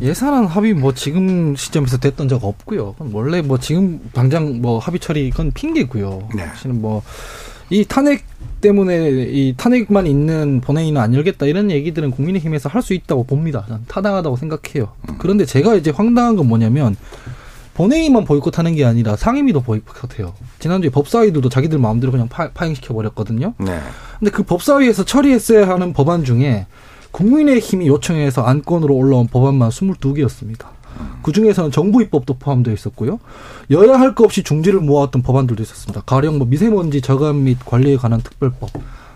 [0.00, 2.96] 예산안 합의 뭐 지금 시점에서 됐던 적 없고요.
[3.12, 6.30] 원래 뭐 지금 당장 뭐 합의 처리 그건 핑계고요.
[6.34, 6.46] 네.
[6.46, 7.04] 사실은 뭐
[7.72, 8.24] 이 탄핵
[8.60, 13.66] 때문에 이 탄핵만 있는 본회의는 안 열겠다 이런 얘기들은 국민의힘에서 할 수 있다고 봅니다.
[13.88, 14.92] 타당하다고 생각해요.
[15.18, 16.96] 그런데 제가 이제 황당한 건 뭐냐면
[17.74, 20.34] 본회의만 보이콧하는 게 아니라 상임위도 보이콧해요.
[20.58, 23.54] 지난주에 법사위도 자기들 마음대로 그냥 파, 행시켜 버렸거든요.
[23.58, 23.80] 네.
[24.18, 26.66] 근데 그 법사위에서 처리했어야 하는 법안 중에
[27.12, 30.66] 국민의힘이 요청해서 안건으로 올라온 법안만 22개였습니다.
[31.22, 33.18] 그 중에서는 정부 입법도 포함되어 있었고요.
[33.70, 36.02] 여야 할 것 없이 중지를 모아왔던 법안들도 있었습니다.
[36.06, 38.70] 가령 뭐 미세먼지 저감 및 관리에 관한 특별법,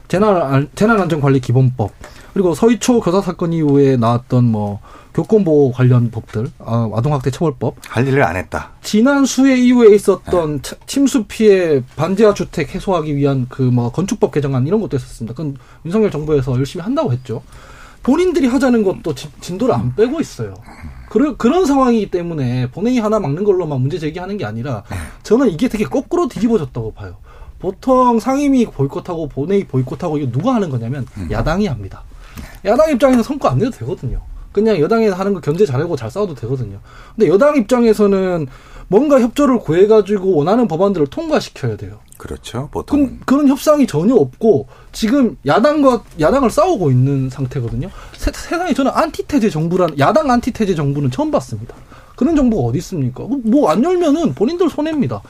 [0.08, 1.90] 재난 재난안전관리 기본법,
[2.32, 4.80] 그리고 서희초 교사 사건 이후에 나왔던 뭐
[5.14, 7.76] 교권보호 관련 법들, 아, 아동학대 처벌법.
[7.88, 8.72] 할 일을 안 했다.
[8.82, 10.76] 지난 수해 이후에 있었던 네.
[10.86, 15.34] 침수 피해 반지하 주택 해소하기 위한 그 뭐 건축법 개정안 이런 것도 있었습니다.
[15.34, 15.56] 그건
[15.86, 17.42] 윤석열 정부에서 열심히 한다고 했죠.
[18.06, 20.54] 본인들이 하자는 것도 진, 진도를 안 빼고 있어요.
[21.10, 24.84] 그런 그런 상황이기 때문에 본회의 하나 막는 걸로만 문제 제기하는 게 아니라
[25.24, 27.16] 저는 이게 되게 거꾸로 뒤집어졌다고 봐요.
[27.58, 32.04] 보통 상임위 보이콧하고 본회의 보이콧하고 이거 누가 하는 거냐면 야당이 합니다.
[32.64, 34.20] 야당 입장에서 성과 안 내도 되거든요.
[34.52, 36.78] 그냥 여당에서 하는 거 견제 잘하고 잘 싸워도 되거든요.
[37.16, 38.46] 근데 여당 입장에서는
[38.86, 41.98] 뭔가 협조를 구해가지고 원하는 법안들을 통과시켜야 돼요.
[42.16, 42.68] 그렇죠.
[42.72, 47.90] 보통 그, 그런 협상이 전혀 없고 지금 야당과 야당을 싸우고 있는 상태거든요.
[48.16, 51.74] 세, 세상에 저는 안티테제 정부란 야당 안티테제 정부는 처음 봤습니다.
[52.16, 53.24] 그런 정부가 어디 있습니까?
[53.44, 55.20] 뭐 안 열면은 본인들 손해입니다.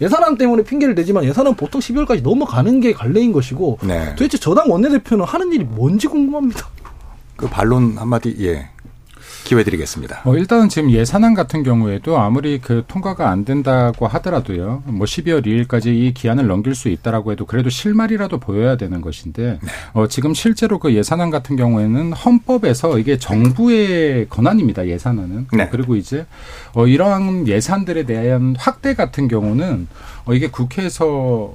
[0.00, 4.10] 예산안 때문에 핑계를 대지만 예산은 보통 12월까지 넘어가는 게 관례인 것이고 네.
[4.10, 6.68] 도대체 저당 원내대표는 하는 일이 뭔지 궁금합니다.
[7.36, 8.68] 그 반론 한마디 예
[9.46, 10.22] 기회 드리겠습니다.
[10.24, 14.82] 뭐 일단은 지금 예산안 같은 경우에도 아무리 그 통과가 안 된다고 하더라도요.
[14.86, 19.60] 뭐 12월 2일까지 이 기한을 넘길 수 있다라고 해도 그래도 실마리라도 보여야 되는 것인데
[19.92, 24.88] 어 지금 실제로 그 예산안 같은 경우에는 헌법에서 이게 정부의 권한입니다.
[24.88, 25.46] 예산안은.
[25.52, 25.68] 네.
[25.70, 26.26] 그리고 이제
[26.74, 29.86] 어 이러한 예산들에 대한 확대 같은 경우는
[30.24, 31.54] 어 이게 국회에서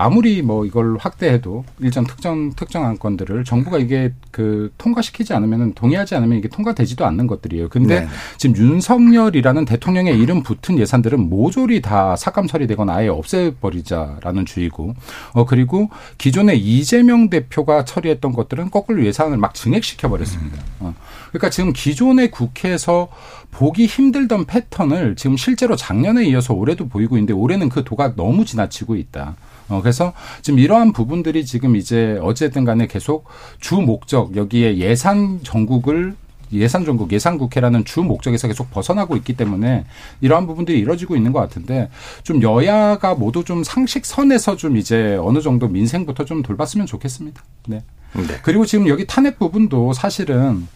[0.00, 6.38] 아무리 뭐 이걸 확대해도 일정 특정 특정 안건들을 정부가 이게 그 통과시키지 않으면은 동의하지 않으면
[6.38, 7.68] 이게 통과되지도 않는 것들이에요.
[7.68, 8.08] 근데 네.
[8.38, 14.94] 지금 윤석열이라는 대통령의 이름 붙은 예산들은 모조리 다 삭감 처리되거나 아예 없애버리자라는 주의고,
[15.34, 20.62] 어 그리고 기존에 이재명 대표가 처리했던 것들은 거꾸로 예산을 막 증액시켜 버렸습니다.
[20.78, 20.94] 어.
[21.28, 23.08] 그러니까 지금 기존의 국회에서
[23.50, 28.96] 보기 힘들던 패턴을 지금 실제로 작년에 이어서 올해도 보이고 있는데 올해는 그 도가 너무 지나치고
[28.96, 29.36] 있다.
[29.70, 30.12] 어, 그래서
[30.42, 33.24] 지금 이러한 부분들이 지금 이제 어쨌든 간에 계속
[33.60, 36.14] 주 목적, 여기에 예산 전국을
[36.52, 39.84] 예산 전국, 예산 국회라는 주 목적에서 계속 벗어나고 있기 때문에
[40.20, 41.88] 이러한 부분들이 이뤄지고 있는 것 같은데
[42.24, 47.42] 좀 여야가 모두 좀 상식선에서 좀 이제 어느 정도 민생부터 좀 돌봤으면 좋겠습니다.
[47.68, 47.84] 네.
[48.14, 48.22] 네.
[48.42, 50.66] 그리고 지금 여기 탄핵 부분도 사실은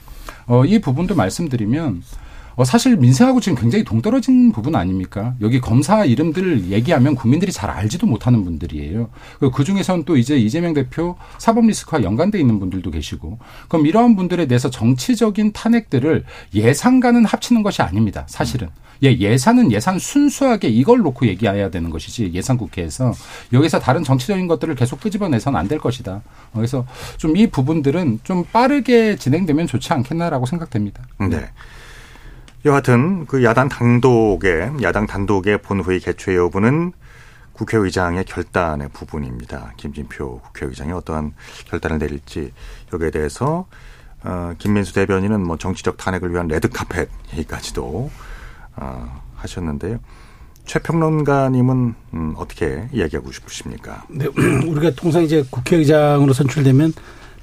[0.47, 2.03] 어, 이 부분도 말씀드리면
[2.57, 5.35] 어, 사실 민생하고 지금 굉장히 동떨어진 부분 아닙니까?
[5.41, 9.11] 여기 검사 이름들 얘기하면 국민들이 잘 알지도 못하는 분들이에요.
[9.53, 13.39] 그 중에서는 또 이제 이재명 대표 사법 리스크와 연관돼 있는 분들도 계시고,
[13.69, 16.25] 그럼 이러한 분들에 대해서 정치적인 탄핵들을
[16.55, 18.25] 예산과는 합치는 것이 아닙니다.
[18.29, 18.69] 사실은.
[19.03, 23.13] 예, 예산은 예산 순수하게 이걸 놓고 얘기해야 되는 것이지 예산 국회에서
[23.53, 26.13] 여기서 다른 정치적인 것들을 계속 끄집어내서는 안될 것이다.
[26.15, 26.23] 어,
[26.55, 26.87] 그래서
[27.19, 31.03] 좀 이 부분들은 좀 빠르게 진행되면 좋지 않겠나라고 생각됩니다.
[31.19, 31.49] 네.
[32.65, 36.93] 여하튼 그 야당 단독의 야당 단독의 본회의 개최 여부는
[37.53, 39.75] 국회의장의 결단의 부분입니다.
[39.77, 41.35] 김진표 국회의장이 어떠한
[41.67, 42.53] 결단을 내릴지
[42.93, 43.67] 여기에 대해서
[44.25, 48.11] 어, 김민수 대변인은 뭐 정치적 탄핵을 위한 레드카펫 얘기까지도
[48.77, 49.99] 어, 하셨는데요.
[50.65, 54.05] 최평론가님은 음, 어떻게 이야기하고 싶으십니까?
[54.09, 54.27] 네,
[54.67, 56.95] 우리가 통상 이제 국회의장으로 선출되면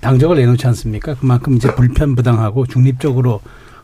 [0.01, 1.13] 당적을 내놓지 않습니까?
[1.13, 3.39] 그만큼 이제 불편부당하고 중립적으로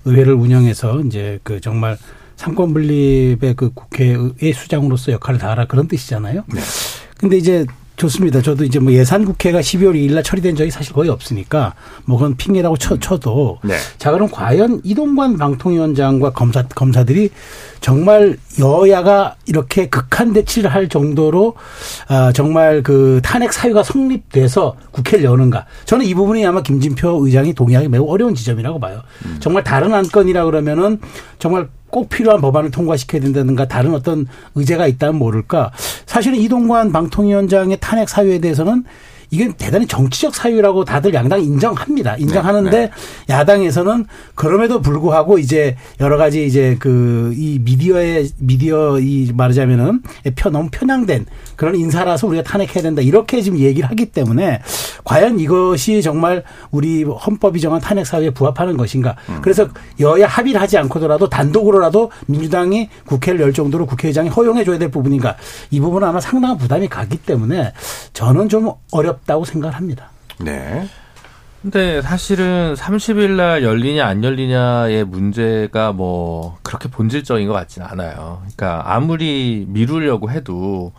[0.07, 1.97] 의회를 운영해서 이제 그 정말
[2.35, 6.43] 상권 분립의 그 국회의 수장으로서 역할을 다하라 그런 뜻이잖아요.
[6.53, 6.61] 네.
[7.17, 7.65] 근데 이제
[7.97, 8.43] 좋습니다.
[8.43, 11.73] 저도 이제 뭐 예산 국회가 12월 2일 날 처리된 적이 사실 거의 없으니까
[12.05, 13.75] 뭐 그건 핑계라고 쳐, 쳐도 네.
[13.97, 17.31] 자 그럼 과연 이동관 방통위원장과 검사 검사들이
[17.81, 21.55] 정말 여야가 이렇게 극한 대치를 할 정도로
[22.07, 25.65] 아 정말 그 탄핵 사유가 성립돼서 국회를 여는가?
[25.85, 29.01] 저는 이 부분이 아마 김진표 의장이 동의하기 매우 어려운 지점이라고 봐요.
[29.39, 30.99] 정말 다른 안건이라 그러면은
[31.39, 35.71] 정말 꼭 필요한 법안을 통과시켜야 된다든가 다른 어떤 의제가 있다면 모를까.
[36.05, 38.83] 사실은 이동관 방통위원장의 탄핵 사유에 대해서는
[39.29, 42.17] 이게 대단히 정치적 사유라고 다들 양당 인정합니다.
[42.17, 42.91] 인정하는데 네,
[43.29, 44.05] 야당에서는
[44.35, 50.01] 그럼에도 불구하고 이제 여러 가지 이제 그 이 미디어의 미디어 이 말하자면은
[50.35, 51.25] 편 너무 편향된
[51.55, 54.61] 그런 인사라서 우리가 탄핵해야 된다 이렇게 지금 얘기를 하기 때문에
[55.03, 59.15] 과연 이것이 정말 우리 헌법이 정한 탄핵 사유에 부합하는 것인가.
[59.41, 59.67] 그래서
[59.99, 65.35] 여야 합의를 하지 않고더라도 단독으로라도 민주당이 국회를 열 정도로 국회의장이 허용해 줘야 될 부분인가.
[65.71, 67.71] 이 부분은 아마 상당한 부담이 가기 때문에
[68.13, 70.09] 저는 좀 어렵 다고 생각을 합니다.
[70.39, 70.87] 네.
[71.61, 78.41] 근데 사실은 30일 날 열리냐 안 열리냐의 문제가 뭐 그렇게 본질적인 것 같지는 않아요.
[78.41, 80.93] 그러니까 아무리 미루려고 해도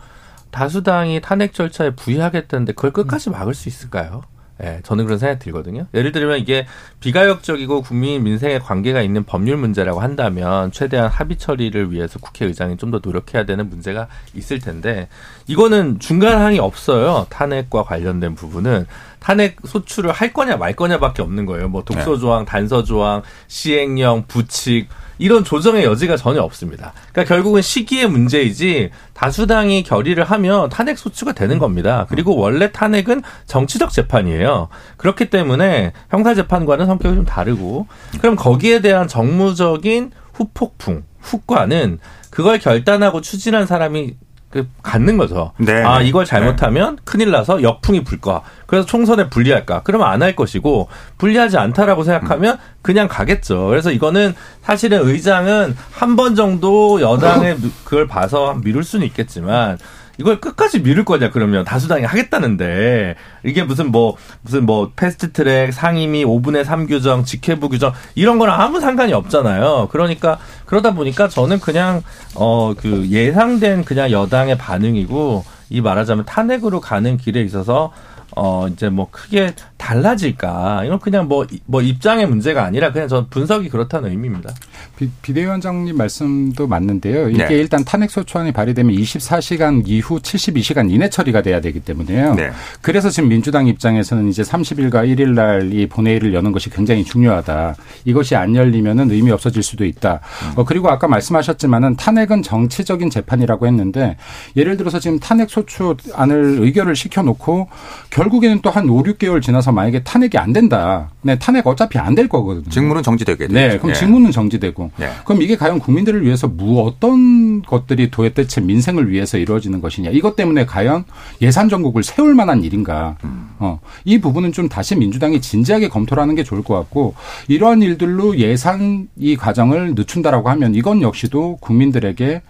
[0.51, 4.21] 다수당이 탄핵 절차에 부의하겠다는데 그걸 끝까지 막을 수 있을까요?
[4.61, 5.87] 예, 저는 그런 생각이 들거든요.
[5.93, 6.65] 예를 들면 이게
[6.99, 12.99] 비가역적이고 국민 민생에 관계가 있는 법률 문제라고 한다면 최대한 합의 처리를 위해서 국회의장이 좀 더
[13.03, 15.07] 노력해야 되는 문제가 있을 텐데
[15.45, 17.27] 이거는 중간항이 없어요.
[17.29, 18.87] 탄핵과 관련된 부분은
[19.19, 21.69] 탄핵 소추를 할 거냐 말 거냐밖에 없는 거예요.
[21.69, 24.89] 뭐 독소 조항, 단서 조항, 시행령, 부칙
[25.19, 26.93] 이런 조정의 여지가 전혀 없습니다.
[27.11, 32.07] 그러니까 결국은 시기의 문제이지 다수당이 결의를 하면 탄핵 소추가 되는 겁니다.
[32.09, 34.69] 그리고 원래 탄핵은 정치적 재판이에요.
[34.97, 37.87] 그렇기 때문에 형사 재판과는 성격이 좀 다르고
[38.21, 41.99] 그럼 거기에 대한 정무적인 후폭풍, 후과는
[42.29, 44.15] 그걸 결단하고 추진한 사람이
[44.49, 45.51] 그 갖는 거죠.
[45.57, 45.83] 네.
[45.83, 48.41] 아 이걸 잘못하면 큰일 나서 역풍이 불 거.
[48.69, 49.81] 그래서 총선에 불리할까?
[49.83, 53.67] 그러면 안 할 것이고 불리하지 않다라고 생각하면 그냥 가겠죠.
[53.67, 59.77] 그래서 이거는 사실은 의장은 한 번 정도 여당의 그걸 봐서 미룰 수는 있겠지만
[60.17, 63.15] 이걸 끝까지 미룰 거냐 그러면 다수당이 하겠다는데
[63.45, 68.81] 이게 무슨 뭐 무슨 뭐 패스트트랙 상임위 5분의 3 규정 직회부 규정 이런 거랑 아무
[68.81, 69.87] 상관이 없잖아요.
[69.91, 72.03] 그러니까 그러다 보니까 저는 그냥
[72.35, 77.93] 어 그 예상된 그냥 여당의 반응이고 이 말하자면 탄핵으로 가는 길에 있어서
[78.39, 84.09] 어 이제 뭐 크게 달라질까 이건 그냥 뭐뭐 입장의 문제가 아니라 그냥 전 분석이 그렇다는
[84.09, 84.53] 의미입니다.
[84.97, 87.29] 비, 비대위원장님 말씀도 맞는데요.
[87.29, 87.55] 이게 네.
[87.55, 92.35] 일단 탄핵 소추안이 발의되면 24시간 이후 72시간 이내 처리가 돼야 되기 때문에요.
[92.35, 92.51] 네.
[92.81, 97.75] 그래서 지금 민주당 입장에서는 이제 30일과 1일 날 이 본회의를 여는 것이 굉장히 중요하다.
[98.05, 100.19] 이것이 안 열리면은 의미 없어질 수도 있다.
[100.55, 104.17] 어, 그리고 아까 말씀하셨지만은 탄핵은 정치적인 재판이라고 했는데
[104.55, 107.67] 예를 들어서 지금 탄핵 소추안을 의결을 시켜놓고
[108.09, 111.09] 결 국에는 또 한 5, 6개월 지나서 만약에 탄핵이 안 된다.
[111.21, 112.69] 네, 탄핵 어차피 안 될 거거든요.
[112.69, 113.53] 직무는 정지되게 되죠.
[113.53, 113.93] 네, 그럼 예.
[113.93, 114.91] 직무는 정지되고.
[114.97, 115.09] 네.
[115.25, 120.09] 그럼 이게 과연 국민들을 위해서 무 어떤 것들이 도대체 민생을 위해서 이루어지는 것이냐.
[120.11, 121.05] 이것 때문에 과연
[121.41, 123.15] 예산 정국을 세울 만한 일인가.
[123.23, 123.49] 음.
[123.59, 127.15] 어, 이 부분은 좀 다시 민주당이 진지하게 검토를 하는 게 좋을 것 같고
[127.47, 132.41] 이러한 일들로 예산 이 과정을 늦춘다라고 하면 이건 역시도 국민들에게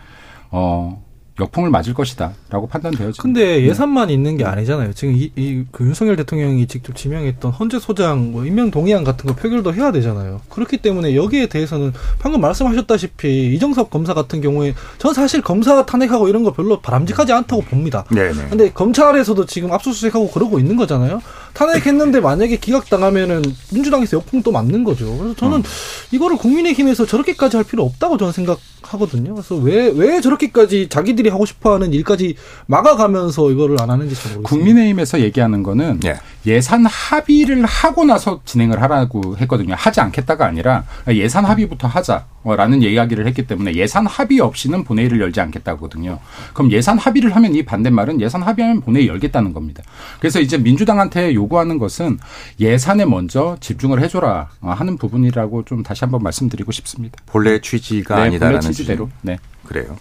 [0.51, 1.03] 어,
[1.39, 3.21] 역풍을 맞을 것이다라고 판단되어집니다.
[3.21, 4.93] 근데 예산만 있는 게 아니잖아요.
[4.93, 9.35] 지금 이, 이, 그 윤석열 대통령이 직접 지명했던 헌재 소장 뭐 임명 동의안 같은 거
[9.35, 10.41] 표결도 해야 되잖아요.
[10.49, 16.43] 그렇기 때문에 여기에 대해서는 방금 말씀하셨다시피 이정섭 검사 같은 경우에 전 사실 검사 탄핵하고 이런
[16.43, 18.05] 거 별로 바람직하지 않다고 봅니다.
[18.11, 18.47] 네 네.
[18.49, 21.21] 근데 검찰에서도 지금 압수수색하고 그러고 있는 거잖아요.
[21.53, 23.41] 탄핵했는데 만약에 기각당하면은
[23.73, 25.17] 민주당에서 역풍 또 맞는 거죠.
[25.17, 25.63] 그래서 저는
[26.11, 29.33] 이거를 국민의힘에서 저렇게까지 할 필요 없다고 저는 생각하거든요.
[29.33, 32.35] 그래서 왜 왜 저렇게까지 자기들이 하고 싶어 하는 일까지
[32.67, 34.43] 막아가면서 이거를 안 하는지 잘 모르겠어요.
[34.43, 36.19] 국민의힘에서 얘기하는 거는 예.
[36.45, 39.75] 예산 합의를 하고 나서 진행을 하라고 했거든요.
[39.77, 46.19] 하지 않겠다가 아니라 예산 합의부터 하자라는 이야기를 했기 때문에 예산 합의 없이는 본회의를 열지 않겠다거든요.
[46.53, 49.83] 그럼 예산 합의를 하면 이 반대말은 예산 합의하면 본회의 열겠다는 겁니다.
[50.19, 52.19] 그래서 이제 민주당한테 요구하는 것은
[52.59, 57.17] 예산에 먼저 집중을 해줘라 하는 부분이라고 좀 다시 한번 말씀드리고 싶습니다.
[57.25, 59.09] 본래 취지가 네, 아니다라는 본래 취지대로.
[59.21, 59.37] 네.
[59.65, 59.97] 그래요.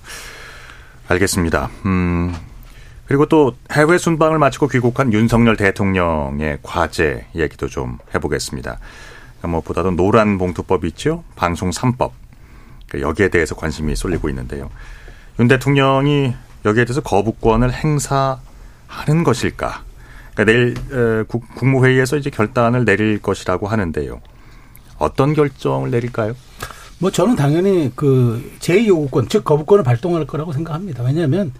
[1.09, 1.71] 알겠습니다.
[1.87, 2.35] 음.
[3.07, 8.79] 그리고 또 해외 순방을 마치고 귀국한 윤석열 대통령의 과제 얘기도 좀 해보겠습니다.
[9.43, 11.25] 무엇보다도 노란 봉투법 있죠?
[11.35, 12.11] 방송 3법.
[12.87, 14.69] 그러니까 여기에 대해서 관심이 쏠리고 있는데요.
[15.39, 16.35] 윤 대통령이
[16.65, 19.88] 여기에 대해서 거부권을 행사하는 것일까?
[20.39, 24.21] 그러니까 내일 에, 국, 국무회의에서 이제 결단을 내릴 것이라고 하는데요.
[24.99, 26.35] 어떤 결정을 내릴까요?
[27.01, 31.03] 뭐 저는 당연히 그 제2요구권 즉 거부권을 발동할 거라고 생각합니다.
[31.03, 31.53] 왜냐하면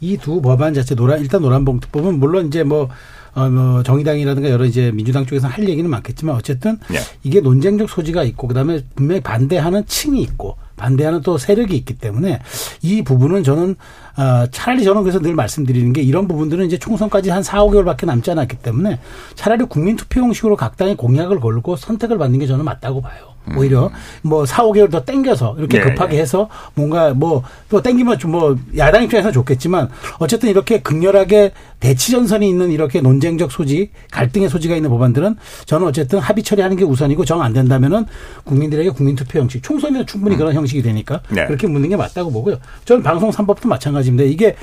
[0.00, 2.88] 이 두 법안 자체 노란 일단 노란봉투법은 물론 이제 뭐
[3.34, 6.98] 어, 뭐 정의당이라든가 여러 이제 민주당 쪽에서 할 얘기는 많겠지만 어쨌든 네.
[7.22, 12.40] 이게 논쟁적 소지가 있고 그다음에 분명히 반대하는 층이 있고 반대하는 또 세력이 있기 때문에
[12.82, 13.76] 이 부분은 저는
[14.16, 18.30] 어, 차라리 저는 그래서 늘 말씀드리는 게 이런 부분들은 이제 총선까지 한 4, 5개월밖에 남지
[18.30, 18.98] 않았기 때문에
[19.34, 23.31] 차라리 국민 투표 형식으로 각 당이 공약을 걸고 선택을 받는 게 저는 맞다고 봐요.
[23.56, 23.90] 오히려
[24.22, 26.20] 뭐 4, 5개월 더 땡겨서 이렇게 예, 급하게 예.
[26.22, 29.88] 해서 뭔가 뭐 또 땡기면 좀 뭐 야당 입장에서 좋겠지만
[30.18, 35.36] 어쨌든 이렇게 극렬하게 대치 전선이 있는 이렇게 논쟁적 소지, 갈등의 소지가 있는 법안들은
[35.66, 38.06] 저는 어쨌든 합의 처리하는 게 우선이고 정 안 된다면은
[38.44, 41.44] 국민들에게 국민 투표 형식, 총선에는 충분히 그런 형식이 되니까 네.
[41.46, 42.58] 그렇게 묻는 게 맞다고 보고요.
[42.84, 44.24] 저는 방송 3법도 마찬가지입니다.
[44.30, 44.54] 이게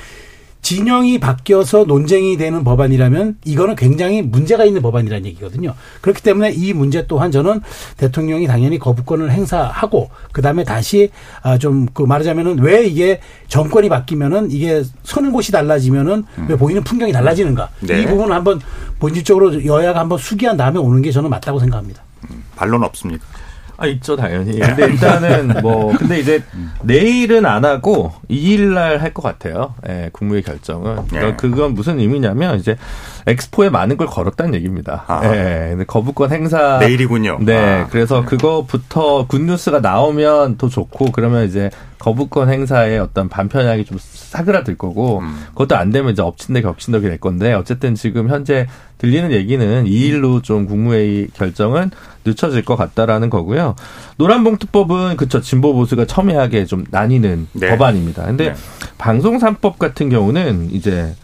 [0.62, 5.74] 진영이 바뀌어서 논쟁이 되는 법안이라면 이거는 굉장히 문제가 있는 법안이라는 얘기거든요.
[6.00, 7.60] 그렇기 때문에 이 문제 또한 저는
[7.96, 11.10] 대통령이 당연히 거부권을 행사하고 그다음에 다시
[11.42, 17.70] 아좀그 말하자면은 왜 이게 정권이 바뀌면은 이게 서는 곳이 달라지면은 왜 보이는 풍경이 달라지는가?
[17.80, 18.02] 네.
[18.02, 18.60] 이 부분을 한번
[18.98, 22.02] 본질적으로 여야가 한번 수기한 다음에 오는 게 저는 맞다고 생각합니다.
[22.54, 23.24] 반론 없습니까?
[23.82, 24.58] 아, 있죠, 당연히.
[24.58, 26.42] 근데 일단은 뭐, 근데 이제
[26.82, 29.74] 내일은 안 하고 2일 날 할 것 같아요.
[29.88, 30.98] 예, 국무회 결정은.
[31.14, 31.34] 예.
[31.36, 32.76] 그건 무슨 의미냐면 이제
[33.30, 35.04] 엑스포에 많은 걸 걸었다는 얘기입니다.
[35.06, 35.20] 아.
[35.24, 36.78] 예, 근데 거부권 행사.
[36.78, 37.38] 내일이군요.
[37.40, 37.56] 네.
[37.56, 44.76] 아, 그래서 그거부터 굿뉴스가 나오면 더 좋고 그러면 이제 거부권 행사에 어떤 반편향이 좀 사그라들
[44.76, 45.44] 거고 음.
[45.50, 48.66] 그것도 안 되면 이제 엎친 데 겹친 덕이 될 건데 어쨌든 지금 현재
[48.98, 51.90] 들리는 얘기는 2일로 좀 국무회의 결정은
[52.24, 53.76] 늦춰질 것 같다라는 거고요.
[54.16, 57.70] 노란봉투법은 그쵸 진보 보수가 첨예하게 좀 나뉘는 네.
[57.70, 58.24] 법안입니다.
[58.26, 58.54] 근데 네.
[58.98, 61.14] 방송 3법 같은 경우는 이제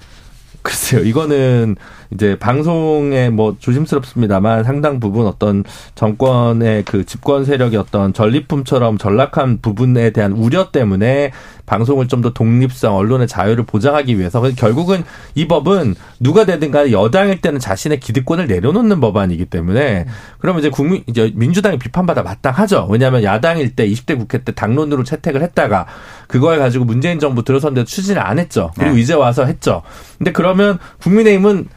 [0.67, 1.77] 글쎄요, 이거는
[2.13, 5.63] 이제 방송에 뭐 조심스럽습니다만 상당 부분 어떤
[5.95, 11.31] 정권의 그 집권 세력의 어떤 전리품처럼 전락한 부분에 대한 우려 때문에
[11.67, 15.05] 방송을 좀 더 독립성, 언론의 자유를 보장하기 위해서 결국은
[15.35, 20.07] 이 법은 누가 되든 간에 여당일 때는 자신의 기득권을 내려놓는 법안이기 때문에
[20.39, 22.89] 그러면 이제 국민 이제 민주당이 비판받아 마땅하죠.
[22.91, 25.87] 왜냐하면 야당일 때 20대 국회 때 당론으로 채택을 했다가
[26.27, 28.73] 그걸 가지고 문재인 정부 들어섰는데 추진을 안 했죠.
[28.77, 29.01] 그리고 네.
[29.01, 29.83] 이제 와서 했죠.
[30.19, 31.69] 근데 그러면 국민의힘은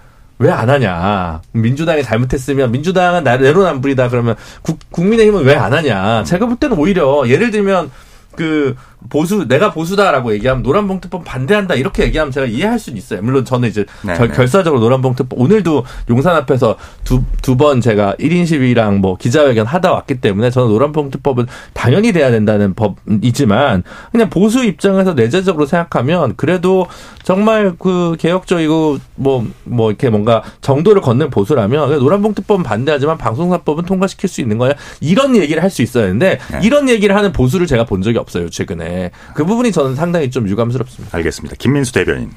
[0.42, 1.42] 왜 안 하냐?
[1.52, 6.24] 민주당이 잘못했으면 민주당은 나 내로남불이다 그러면 국, 국민의힘은 왜 안 하냐?
[6.24, 7.92] 제가 볼 때는 오히려 예를 들면
[8.36, 8.76] 그
[9.10, 13.22] 보수 내가 보수다라고 얘기하면 노란봉투법 반대한다 이렇게 얘기하면 제가 이해할 수는 있어요.
[13.22, 14.34] 물론 저는 이제 네, 결, 네.
[14.36, 16.76] 결사적으로 노란봉투법 오늘도 용산 앞에서
[17.06, 22.30] 두 두 번 제가 1인 시위랑 뭐 기자회견 하다 왔기 때문에 저는 노란봉투법은 당연히 돼야
[22.30, 26.88] 된다는 법이지만 그냥 보수 입장에서 내재적으로 생각하면 그래도
[27.24, 34.58] 정말 그 개혁적이고 뭐뭐 이렇게 뭔가 정도를 걷는 보수라면 노란봉투법은 반대하지만 방송사법은 통과시킬 수 있는
[34.58, 36.60] 거야 이런 얘기를 할 수 있어야 되는데 네.
[36.64, 38.89] 이런 얘기를 하는 보수를 제가 본 적이 없어요 최근에
[39.34, 41.16] 그 부분이 저는 상당히 좀 유감스럽습니다.
[41.18, 41.56] 알겠습니다.
[41.58, 42.32] 김민수 대변인.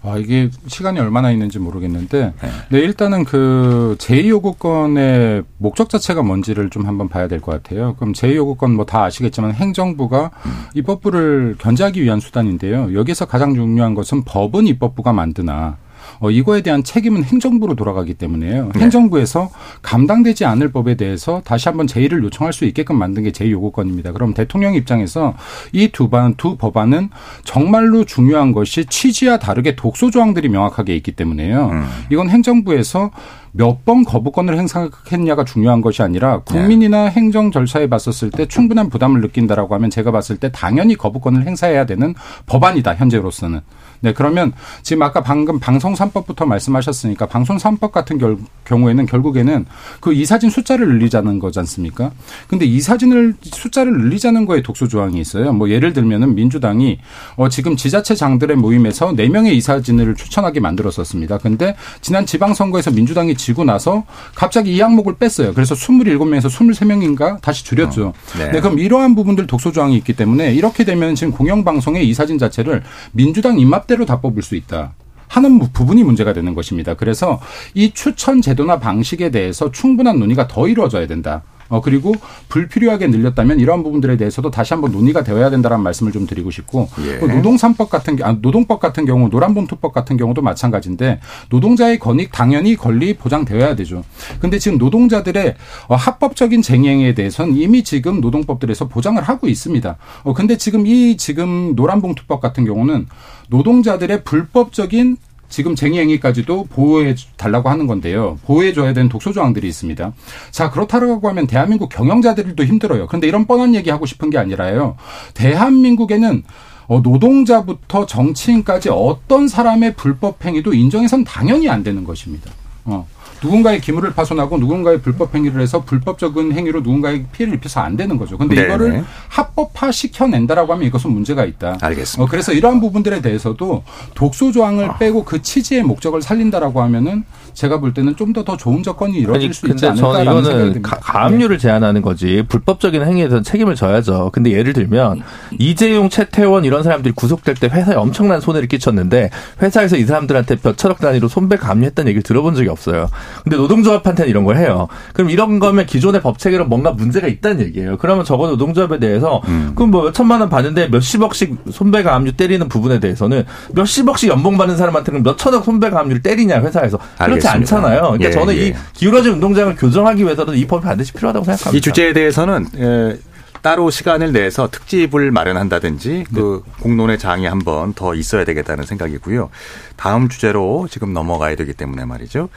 [0.00, 2.32] 아, 이게 시간이 얼마나 있는지 모르겠는데,
[2.70, 7.96] 네, 일단은 그 제2요구권의 목적 자체가 뭔지를 좀 한번 봐야 될 것 같아요.
[7.96, 10.30] 그럼 제2요구권 뭐 다 아시겠지만 행정부가
[10.74, 12.94] 입법부를 견제하기 위한 수단인데요.
[12.94, 15.76] 여기서 가장 중요한 것은 법은 입법부가 만드나,
[16.20, 18.70] 어, 이거에 대한 책임은 행정부로 돌아가기 때문에요.
[18.76, 19.50] 행정부에서
[19.82, 24.12] 감당되지 않을 법에 대해서 다시 한번 제의를 요청할 수 있게끔 만든 게 제2요구권입니다.
[24.12, 25.34] 그럼 대통령 입장에서
[25.72, 27.10] 이 두 반, 두 법안은
[27.44, 31.70] 정말로 중요한 것이 취지와 다르게 독소 조항들이 명확하게 있기 때문에요.
[32.10, 33.10] 이건 행정부에서
[33.52, 39.74] 몇 번 거부권을 행사했냐가 중요한 것이 아니라 국민이나 행정 절차에 봤었을 때 충분한 부담을 느낀다라고
[39.76, 42.14] 하면 제가 봤을 때 당연히 거부권을 행사해야 되는
[42.46, 43.60] 법안이다 현재로서는.
[44.00, 49.66] 네, 그러면 지금 아까 방금 방송 3법부터 말씀하셨으니까 방송 3법 같은 결, 경우에는 결국에는
[50.00, 52.12] 그 이사진 숫자를 늘리자는 거지 않습니까?
[52.46, 55.52] 근데 이사진을 숫자를 늘리자는 거에 독소 조항이 있어요.
[55.52, 56.98] 뭐 예를 들면은 민주당이
[57.36, 61.38] 어 지금 지자체 장들의 모임에서 4명의 이사진을 추천하게 만들었었습니다.
[61.38, 65.54] 근데 지난 지방 선거에서 민주당이 지고 나서 갑자기 이 항목을 뺐어요.
[65.54, 68.12] 그래서 27명에서 23명인가 다시 줄였죠.
[68.36, 68.50] 네.
[68.50, 72.82] 네, 그럼 이러한 부분들 독소 조항이 있기 때문에 이렇게 되면 지금 공영방송의 이 사진 자체를
[73.12, 74.92] 민주당 입맛대로 다 뽑을 수 있다.
[75.28, 76.94] 하는 부분이 문제가 되는 것입니다.
[76.94, 77.40] 그래서
[77.74, 81.42] 이 추천 제도나 방식에 대해서 충분한 논의가 더 이루어져야 된다.
[81.68, 82.14] 어, 그리고
[82.48, 87.18] 불필요하게 늘렸다면 이러한 부분들에 대해서도 다시 한번 논의가 되어야 된다는 말씀을 좀 드리고 싶고 예.
[87.18, 92.76] 그 노동산법 같은 경- 아, 노동법 같은 경우 노란봉투법 같은 경우도 마찬가지인데 노동자의 권익 당연히
[92.76, 94.04] 권리 보장되어야 되죠.
[94.40, 95.54] 근데 지금 노동자들의
[95.88, 99.96] 어, 합법적인 쟁행에 대해서는 이미 지금 노동법들에서 보장을 하고 있습니다.
[100.24, 103.06] 어, 근데 지금 이 지금 노란봉투법 같은 경우는
[103.48, 105.16] 노동자들의 불법적인
[105.48, 108.38] 지금 쟁의행위까지도 보호해 달라고 하는 건데요.
[108.44, 110.12] 보호해 줘야 되는 독소 조항들이 있습니다.
[110.50, 113.06] 자, 그렇다고 하면 대한민국 경영자들도 힘들어요.
[113.06, 114.96] 그런데 이런 뻔한 얘기 하고 싶은 게 아니라요.
[115.34, 116.42] 대한민국에는
[116.88, 122.50] 어, 노동자부터 정치인까지 어떤 사람의 불법 행위도 인정해서는 당연히 안 되는 것입니다.
[122.84, 123.06] 어.
[123.42, 128.36] 누군가의 기물을 파손하고 누군가의 불법 행위를 해서 불법적인 행위로 누군가의 피해를 입혀서 안 되는 거죠.
[128.36, 128.66] 근데 네네.
[128.66, 131.78] 이거를 합법화 시켜낸다라고 하면 이것은 문제가 있다.
[131.80, 132.22] 알겠습니다.
[132.22, 133.84] 어, 그래서 이러한 부분들에 대해서도
[134.14, 137.24] 독소 조항을 빼고 그 취지의 목적을 살린다라고 하면은
[137.54, 140.74] 제가 볼 때는 좀 더 더 좋은 조건이 이루어질 아니, 수 있지 않을까라는 생각이 듭니다.
[140.74, 140.82] 네.
[140.82, 144.30] 가, 가압류를 제한하는 거지 불법적인 행위에 대해서 책임을 져야죠.
[144.32, 145.22] 근데 예를 들면
[145.58, 149.30] 이재용, 최태원 이런 사람들이 구속될 때 회사에 엄청난 손해를 끼쳤는데
[149.62, 153.08] 회사에서 이 사람들한테 몇천억 단위로 손배 가압류했다는 얘기를 들어본 적이 없어요.
[153.44, 154.88] 근데 노동조합한테는 이런 걸 해요.
[155.14, 157.96] 그럼 이런 거면 기존의 법 체계로 뭔가 문제가 있다는 얘기예요.
[157.98, 159.72] 그러면 적어도 노동조합에 대해서 음.
[159.74, 163.44] 그럼 뭐 몇천만 원 받는데 몇십억씩 손배 가압류 때리는 부분에 대해서는
[163.74, 167.76] 몇십억씩 연봉 받는 사람한테는 몇천억 손배 가압류를 때리냐 회사에서 그렇지 알겠습니다.
[167.76, 168.00] 않잖아요.
[168.12, 168.66] 그러니까 예, 저는 예.
[168.68, 171.76] 이 기울어진 운동장을 교정하기 위해서도 이 법이 반드시 필요하다고 생각합니다.
[171.76, 173.18] 이 주제에 대해서는 에,
[173.62, 179.50] 따로 시간을 내서 특집을 마련한다든지 그 공론의 장이 한 번 더 있어야 되겠다는 생각이고요.
[179.96, 182.48] 다음 주제로 지금 넘어가야 되기 때문에 말이죠.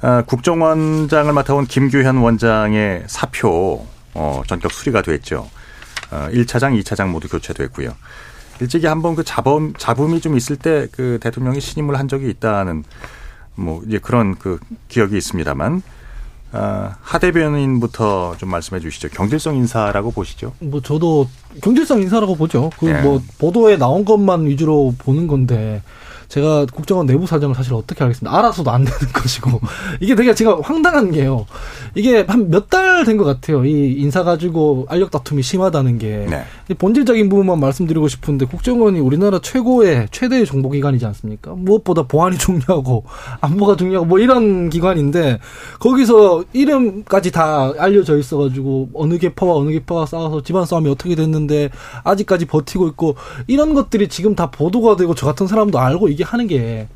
[0.00, 5.48] 아, 국정원장을 맡아온 김규현 원장의 사표 어, 전격 수리가 됐죠.
[6.10, 7.94] 어, 1차장, 2차장 모두 교체됐고요.
[8.60, 12.84] 일찍이 한번 그 잡음, 잡음이 좀 있을 때 그 대통령이 신임을 한 적이 있다는
[13.54, 15.82] 뭐 이제 그런 그 기억이 있습니다만
[16.52, 19.08] 아, 하 대변인부터 좀 말씀해 주시죠.
[19.08, 20.52] 경질성 인사라고 보시죠.
[20.60, 21.28] 뭐 저도
[21.62, 22.70] 경질성 인사라고 보죠.
[22.78, 23.00] 그 예.
[23.00, 25.82] 뭐 보도에 나온 것만 위주로 보는 건데
[26.32, 28.34] 제가 국정원 내부 사정을 사실 어떻게 알겠습니다.
[28.34, 29.60] 알아서도 안 되는 것이고
[30.00, 31.44] 이게 되게 제가 황당한 게요.
[31.94, 33.66] 이게 한 몇 달 된 것 같아요.
[33.66, 36.44] 이 인사 가지고 알력 다툼이 심하다는 게 네.
[36.70, 41.52] 이 본질적인 부분만 말씀드리고 싶은데 국정원이 우리나라 최고의 최대의 정보기관이지 않습니까?
[41.54, 43.04] 무엇보다 보안이 중요하고
[43.42, 45.38] 안보가 중요하고 뭐 이런 기관인데
[45.80, 51.68] 거기서 이름까지 다 알려져 있어가지고 어느 계파와 어느 계파가 싸워서 집안 싸움이 어떻게 됐는데
[52.04, 53.16] 아직까지 버티고 있고
[53.48, 56.88] 이런 것들이 지금 다 보도가 되고 저 같은 사람도 알고 이게 하는 게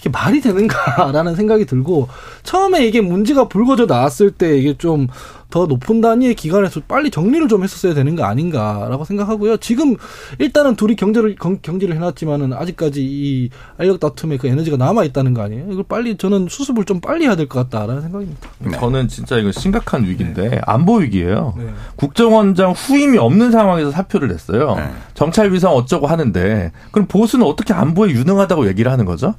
[0.00, 2.08] 이게 말이 되는가라는 생각이 들고
[2.42, 5.08] 처음에 이게 문제가 불거져 나왔을 때 이게 좀
[5.50, 9.56] 더 높은 단위의 기관에서 빨리 정리를 좀 했었어야 되는 거 아닌가라고 생각하고요.
[9.58, 9.96] 지금
[10.38, 15.42] 일단은 둘이 경제를 경, 경제를 해놨지만은 아직까지 이 알력 다툼에 그 에너지가 남아 있다는 거
[15.42, 15.66] 아니에요?
[15.70, 18.48] 이걸 빨리 저는 수습을 좀 빨리 해야 될 것 같다라는 생각입니다.
[18.78, 21.54] 저는 진짜 이거 심각한 위기인데 안보 위기예요.
[21.56, 21.64] 네.
[21.96, 24.76] 국정원장 후임이 없는 상황에서 사표를 냈어요.
[24.76, 24.90] 네.
[25.14, 29.34] 정찰 위상 어쩌고 하는데 그럼 보수는 어떻게 안보에 유능하다고 얘기를 하는 거죠?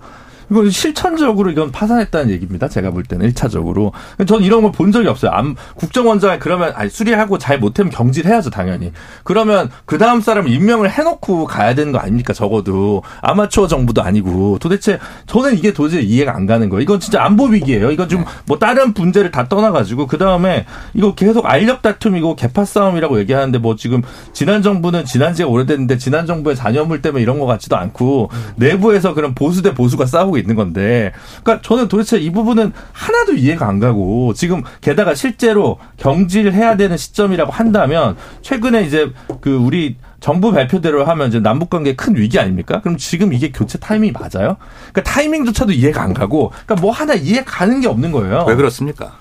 [0.51, 2.67] 이건 실천적으로 이건 파산했다는 얘기입니다.
[2.67, 3.91] 제가 볼 때는 1차적으로.
[4.27, 5.31] 전 이런 걸 본 적이 없어요.
[5.31, 8.91] 암, 국정원장이 그러면 아니, 수리하고 잘 못하면 경질해야죠, 당연히.
[9.23, 12.33] 그러면 그 다음 사람을 임명을 해놓고 가야 되는 거 아닙니까?
[12.33, 14.97] 적어도 아마추어 정부도 아니고 도대체
[15.27, 16.81] 저는 이게 도저히 이해가 안 가는 거예요.
[16.81, 17.91] 이건 진짜 안보 위기예요.
[17.91, 23.57] 이건 좀뭐 다른 문제를 다 떠나가지고 그 다음에 이거 계속 알력 다툼이고 개파 싸움이라고 얘기하는데
[23.59, 24.01] 뭐 지금
[24.33, 29.35] 지난 정부는 지난 지가 오래됐는데 지난 정부의 잔여물 때문에 이런 것 같지도 않고 내부에서 그런
[29.35, 31.13] 보수 대 보수가 싸우고 있는 건데
[31.43, 36.97] 그러니까 저는 도대체 이 부분은 하나도 이해가 안 가고 지금 게다가 실제로 경질 해야 되는
[36.97, 42.79] 시점이라고 한다면 최근에 이제 그 우리 정부 발표대로 하면 이제 남북 관계 큰 위기 아닙니까?
[42.81, 44.57] 그럼 지금 이게 교체 타이밍이 맞아요?
[44.91, 48.45] 그러니까 타이밍조차도 이해가 안 가고 그러니까 뭐 하나 이해 가는 게 없는 거예요.
[48.47, 49.13] 왜 그렇습니까?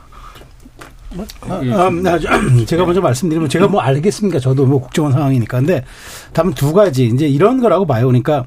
[1.12, 4.38] 음, 아, 저, 제가 먼저 말씀드리면 제가 뭐 알겠습니까?
[4.38, 5.58] 저도 뭐 국정원 상황이니까.
[5.58, 5.84] 근데
[6.32, 8.06] 다만 두 가지 이제 이런 거라고 봐요.
[8.06, 8.44] 그러니까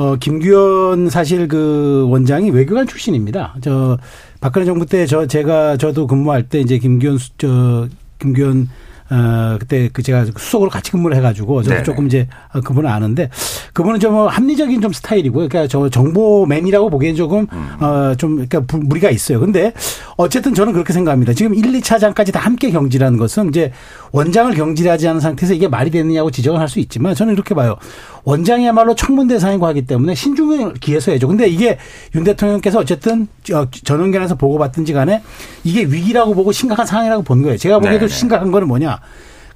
[0.00, 3.54] 어 김규현 사실 그 원장이 외교관 출신입니다.
[3.60, 3.98] 저
[4.40, 7.86] 박근혜 정부 때 저 제가 저도 근무할 때 이제 김규현 수- 저
[8.18, 8.68] 김규현
[9.10, 11.82] 어 그때 그 제가 수석으로 같이 근무를 해가지고 저도 네네.
[11.82, 12.28] 조금 이제
[12.64, 13.28] 그분을 아는데
[13.74, 15.48] 그분은 좀 합리적인 좀 스타일이고요.
[15.48, 17.46] 그러니까 저 정보맨이라고 보기엔 조금
[17.80, 19.40] 어좀 그러니까 부- 무리가 있어요.
[19.40, 19.74] 근데
[20.16, 21.34] 어쨌든 저는 그렇게 생각합니다.
[21.34, 23.72] 지금 1, 2차장까지 다 함께 경질하는 것은 이제
[24.12, 27.76] 원장을 경질하지 않은 상태에서 이게 말이 되느냐고 지적을 할 수 있지만 저는 이렇게 봐요.
[28.24, 31.26] 원장이야말로 청문 대상이고 하기 때문에 신중을 기해서 해죠.
[31.28, 31.78] 근데 이게
[32.14, 35.22] 윤 대통령께서 어쨌든 저- 전원견에서 보고받든지 간에
[35.64, 37.56] 이게 위기라고 보고 심각한 상황이라고 본 거예요.
[37.56, 38.08] 제가 보기에도 네네.
[38.08, 39.00] 심각한 거는 뭐냐.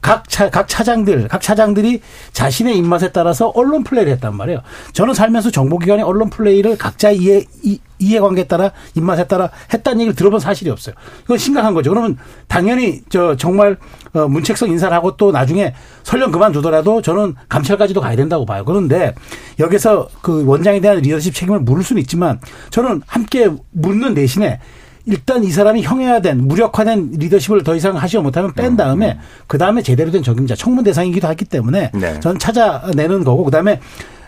[0.04, 2.02] 각, 차, 각 차장들, 각 차장들이
[2.32, 4.60] 자신의 입맛에 따라서 언론 플레이를 했단 말이에요.
[4.92, 10.40] 저는 살면서 정보기관의 언론 플레이를 각자 이해, 이, 이해관계에 따라 입맛에 따라 했다는 얘기를 들어본
[10.40, 10.94] 사실이 없어요.
[11.24, 11.88] 이건 심각한 거죠.
[11.88, 13.78] 그러면 당연히 저 정말
[14.12, 18.62] 어, 문책성 인사를 하고 또 나중에 설령 그만두더라도 저는 감찰까지도 가야 된다고 봐요.
[18.66, 19.14] 그런데
[19.58, 24.60] 여기서 그 원장에 대한 리더십 책임을 물을 수는 있지만 저는 함께 묻는 대신에
[25.06, 30.10] 일단 이 사람이 형해화된 무력화된 리더십을 더 이상 하시지 못하면 뺀 다음에 그 다음에 제대로
[30.10, 32.20] 된 적임자 청문 대상이기도 하기 때문에 네.
[32.20, 33.80] 저는 찾아내는 거고 그 다음에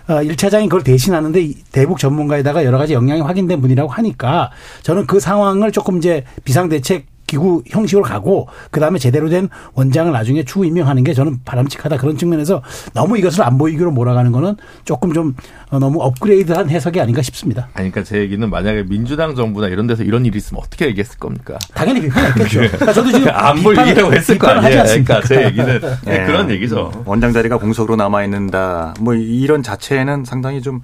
[0.08, 4.50] 어, 1차장이 그걸 대신하는데 이 대북 전문가에다가 여러 가지 역량이 확인된 분이라고 하니까
[4.82, 10.64] 저는 그 상황을 조금 이제 비상대책 기구 형식으로 가고 그다음에 제대로 된 원장을 나중에 추후
[10.64, 12.62] 임명하는 게 저는 바람직하다 그런 측면에서
[12.94, 15.34] 너무 이것을 안 보이기로 몰아가는 거는 조금 좀
[15.70, 17.68] 어, 너무 업그레이드한 해석이 아닌가 싶습니다.
[17.74, 21.58] 아니, 그러니까 제 얘기는 만약에 민주당 정부나 이런 데서 이런 일이 있으면 어떻게 얘기했을 겁니까?
[21.74, 22.60] 당연히 비판했겠죠.
[22.60, 24.82] 그러니까 저도 지금 안 얘기라고 했을 거 아니에요.
[24.84, 26.26] 그러니까 제 얘기는 네, 예.
[26.26, 27.02] 그런 얘기죠.
[27.04, 28.94] 원장 자리가 공석으로 남아 있는다.
[29.00, 30.80] 뭐 이런 자체는 상당히 좀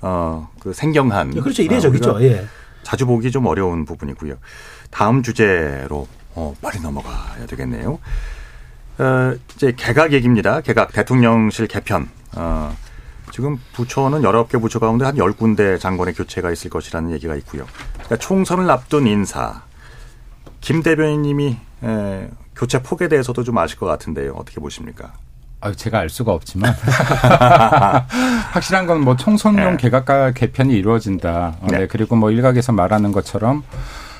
[0.00, 1.30] 어, 그 생경한.
[1.40, 1.62] 그렇죠.
[1.62, 2.10] 어, 이례적이죠.
[2.16, 2.44] 우리가 예.
[2.82, 4.34] 자주 보기 좀 어려운 부분이고요.
[4.90, 7.98] 다음 주제로 어, 빨리 넘어가야 되겠네요.
[8.98, 10.60] 어, 이제 개각 얘기입니다.
[10.60, 12.08] 개각 대통령실 개편.
[12.36, 12.76] 어,
[13.32, 17.66] 지금 부처는 여러 개 부처 가운데 한 10군데 장관의 교체가 있을 것이라는 얘기가 있고요.
[17.94, 19.62] 그러니까 총선을 앞둔 인사.
[20.60, 24.32] 김 대변인님이 에, 교체 폭에 대해서도 좀 아실 것 같은데요.
[24.32, 25.12] 어떻게 보십니까?
[25.60, 26.72] 아유, 제가 알 수가 없지만
[28.52, 29.76] 확실한 건 뭐 총선용 네.
[29.76, 31.56] 개각과 개편이 이루어진다.
[31.60, 31.78] 어, 네.
[31.78, 31.86] 네.
[31.86, 33.62] 그리고 뭐 일각에서 말하는 것처럼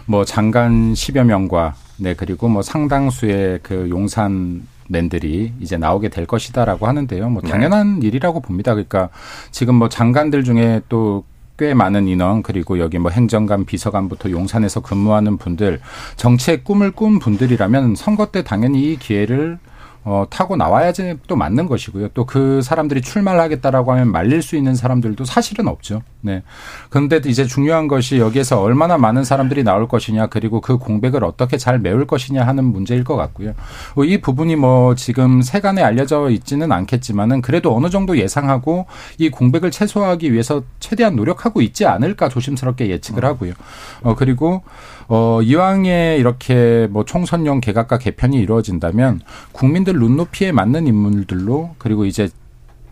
[0.07, 6.87] 뭐 장관 10여 명과 네 그리고 뭐 상당수의 그 용산 맨들이 이제 나오게 될 것이다라고
[6.87, 7.29] 하는데요.
[7.29, 7.51] 뭐 네.
[7.51, 8.73] 당연한 일이라고 봅니다.
[8.73, 9.11] 그러니까
[9.51, 15.81] 지금 뭐 장관들 중에 또꽤 많은 인원 그리고 여기 뭐 행정관 비서관부터 용산에서 근무하는 분들
[16.17, 19.59] 정치의 꿈을 꾼 분들이라면 선거 때 당연히 이 기회를
[20.05, 22.09] 어, 타고 나와야지 또 맞는 것이고요.
[22.15, 26.03] 또 그 사람들이 출마를 하겠다라고 하면 말릴 수 있는 사람들도 사실은 없죠.
[26.21, 26.43] 네.
[26.91, 31.79] 그런데 이제 중요한 것이 여기에서 얼마나 많은 사람들이 나올 것이냐 그리고 그 공백을 어떻게 잘
[31.79, 33.55] 메울 것이냐 하는 문제일 것 같고요.
[33.97, 38.85] 어, 이 부분이 뭐 지금 세간에 알려져 있지는 않겠지만은 그래도 어느 정도 예상하고
[39.17, 43.55] 이 공백을 최소화하기 위해서 최대한 노력하고 있지 않을까 조심스럽게 예측을 하고요.
[44.03, 44.63] 어, 그리고
[45.09, 49.21] 어, 이왕에 이렇게 뭐 총선용 개각과 개편이 이루어진다면
[49.53, 52.29] 국민들 눈높이에 맞는 인물들로 그리고 이제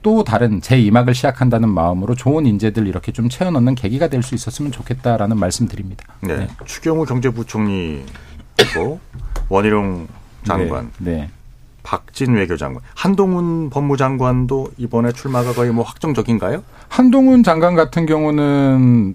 [0.03, 5.37] 또 다른 제2막을 시작한다는 마음으로 좋은 인재들 이렇게 좀 채워넣는 계기가 될 수 있었으면 좋겠다라는
[5.39, 6.05] 말씀 드립니다.
[6.21, 6.49] 네.
[6.65, 8.07] 추경호 경제부총리고
[9.49, 10.09] 원희룡
[10.45, 10.91] 장관.
[10.99, 11.29] 네.
[11.83, 16.65] 박진 외교장관, 한동훈 법무장관도 이번에 출마가 거의 뭐 확정적인가요?
[16.89, 19.15] 한동훈 장관 같은 경우는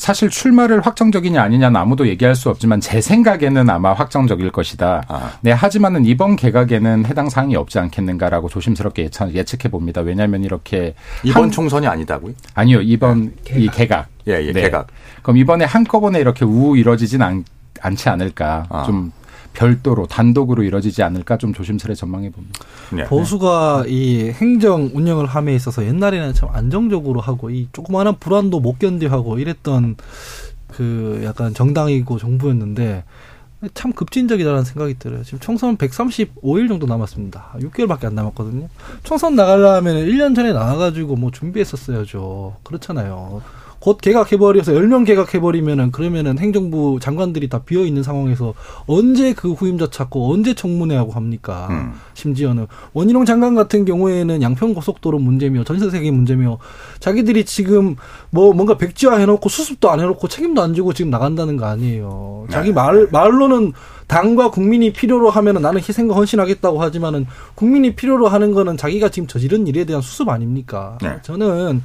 [0.00, 5.02] 사실 출마를 확정적이냐 아니냐는 아무도 얘기할 수 없지만 제 생각에는 아마 확정적일 것이다.
[5.08, 5.32] 아.
[5.42, 10.00] 네, 하지만은 이번 개각에는 해당 사항이 없지 않겠는가라고 조심스럽게 예측해 봅니다.
[10.00, 12.32] 왜냐하면 이렇게 이번 한- 총선이 아니다고요?
[12.54, 14.06] 아니요 이번 이 개각.
[14.26, 14.62] 예, 예, 네.
[14.62, 14.86] 개각.
[15.22, 17.44] 그럼 이번에 한꺼번에 이렇게 우우 이뤄지진 않,
[17.82, 18.66] 않지 않을까.
[18.70, 18.84] 아.
[18.84, 19.12] 좀
[19.52, 22.60] 별도로 단독으로 이뤄지지 않을까 좀 조심스레 전망해 봅니다.
[22.92, 23.04] 네.
[23.04, 29.38] 보수가 이 행정 운영을 함에 있어서 옛날에는 참 안정적으로 하고 이 조그마한 불안도 못 견디하고
[29.38, 29.96] 이랬던
[30.68, 33.04] 그 약간 정당이고 정부였는데
[33.74, 35.22] 참 급진적이라는 생각이 들어요.
[35.22, 37.56] 지금 총선 135일 정도 남았습니다.
[37.58, 38.68] 6개월밖에 안 남았거든요.
[39.02, 42.56] 총선 나가려면 1년 전에 나와가지고 뭐 준비했었어야죠.
[42.62, 43.42] 그렇잖아요.
[43.80, 48.54] 곧 개각해버려서 10명 개각해버리면은 그러면은 행정부 장관들이 다 비어있는 상황에서
[48.86, 51.68] 언제 그 후임자 찾고 언제 청문회하고 합니까?
[51.70, 51.94] 음.
[52.14, 56.58] 심지어는 원희룡 장관 같은 경우에는 양평 고속도로 문제며 전세세계 문제며
[57.00, 57.96] 자기들이 지금
[58.28, 62.46] 뭐 뭔가 백지화 해놓고 수습도 안 해놓고 책임도 안 지고 지금 나간다는 거 아니에요.
[62.50, 63.72] 자기 말 말로는
[64.06, 69.66] 당과 국민이 필요로 하면은 나는 희생과 헌신하겠다고 하지만은 국민이 필요로 하는 거는 자기가 지금 저지른
[69.66, 70.98] 일에 대한 수습 아닙니까?
[71.00, 71.18] 네.
[71.22, 71.82] 저는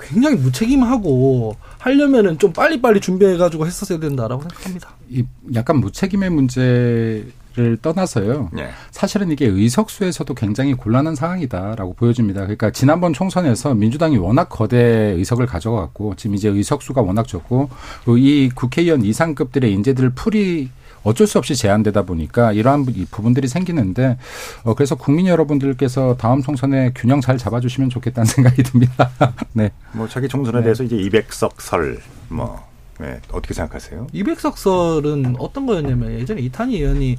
[0.00, 4.90] 굉장히 무책임하고 하려면은 좀 빨리빨리 준비해가지고 했었어야 된다라고 생각합니다.
[5.10, 5.24] 이
[5.54, 7.26] 약간 무책임의 문제
[7.56, 8.50] 를 떠나서요.
[8.52, 8.68] 네.
[8.92, 12.42] 사실은 이게 의석수에서도 굉장히 곤란한 상황이다라고 보여집니다.
[12.42, 14.76] 그러니까 지난번 총선에서 민주당이 워낙 거대
[15.16, 17.68] 의석을 가져갔고 지금 이제 의석수가 워낙 적고
[18.16, 20.68] 이 국회의원 이상급들의 인재들 풀이
[21.08, 24.18] 어쩔 수 없이 제한되다 보니까 이러한 부- 부분들이 생기는데
[24.64, 29.10] 어 그래서 국민 여러분들께서 다음 총선에 균형 잘 잡아주시면 좋겠다는 생각이 듭니다.
[29.54, 29.70] 네.
[29.92, 30.64] 뭐 자기 총선에 네.
[30.64, 31.98] 대해서 이제 200석 설,
[32.28, 32.60] 뭐,
[33.00, 34.08] 네, 어떻게 생각하세요?
[34.14, 37.16] 200석설은 어떤 거였냐면 예전에 이탄희 의원이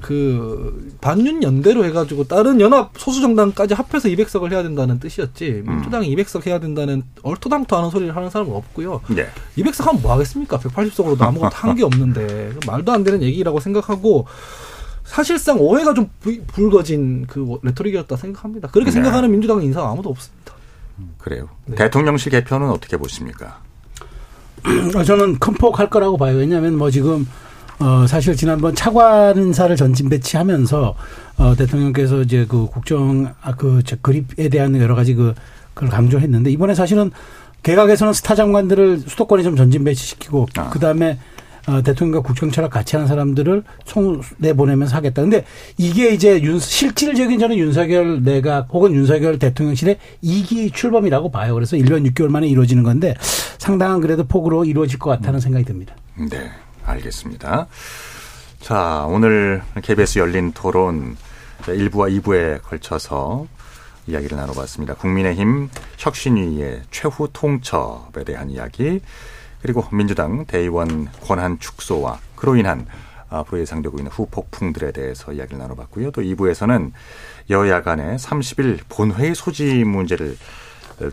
[0.00, 6.46] 그 반윤 연대로 해가지고 다른 연합 소수 정당까지 합해서 200석을 해야 된다는 뜻이었지 민주당이 200석
[6.46, 9.00] 해야 된다는 얼토당토 하는 소리를 하는 사람은 없고요.
[9.10, 9.28] 네.
[9.56, 10.58] 200석 하면 뭐 하겠습니까?
[10.58, 14.26] 180석으로도 아무것도 한 게 없는데 말도 안 되는 얘기라고 생각하고
[15.04, 18.68] 사실상 오해가 좀 부- 불거진 그 레토릭이었다 생각합니다.
[18.68, 18.94] 그렇게 네.
[18.94, 20.52] 생각하는 민주당 인사가 아무도 없습니다.
[21.18, 21.48] 그래요.
[21.66, 21.76] 네.
[21.76, 23.60] 대통령실 개편은 어떻게 보십니까?
[24.94, 26.36] 어, 저는 큰 폭 할 거라고 봐요.
[26.36, 27.26] 왜냐하면 뭐 지금
[27.78, 30.94] 어 사실 지난번 차관사를 전진 배치하면서
[31.38, 35.34] 어 대통령께서 이제 그 국정 아그 그립에 대한 여러 가지 그
[35.74, 37.10] 그걸 강조했는데 이번에 사실은
[37.62, 40.68] 개각에서는 스타 장관들을 수도권에 좀 전진 배치시키고 아.
[40.70, 41.18] 그 다음에 어,
[41.84, 45.22] 대통령과 국정 철학 같이 하는 사람들을 총내 보내면서 하겠다.
[45.22, 45.44] 근데
[45.78, 51.54] 이게 이제 윤, 실질적인 저는 윤석열 내각 혹은 윤석열 대통령실의 이기 출범이라고 봐요.
[51.54, 53.14] 그래서 1년 6개월 만에 이루어지는 건데
[53.58, 55.94] 상당한 그래도 폭으로 이루어질 것 같다는 생각이 듭니다.
[56.16, 56.50] 네,
[56.84, 57.66] 알겠습니다.
[58.60, 61.16] 자, 오늘 KBS 열린 토론
[61.62, 63.46] 1부와 2부에 걸쳐서
[64.06, 64.94] 이야기를 나눠봤습니다.
[64.94, 69.00] 국민의힘 혁신위의 최후 통첩에 대한 이야기,
[69.62, 72.86] 그리고 민주당 대의원 권한 축소와 그로 인한
[73.28, 76.10] 앞으로 예상되고 있는 후폭풍들에 대해서 이야기를 나눠봤고요.
[76.10, 76.92] 또 2부에서는
[77.50, 80.36] 여야 간의 30일 본회의 소지 문제를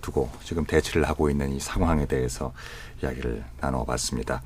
[0.01, 2.51] 두고 지금 대치를 하고 있는 이 상황에 대해서
[3.01, 4.41] 이야기를 나눠봤습니다.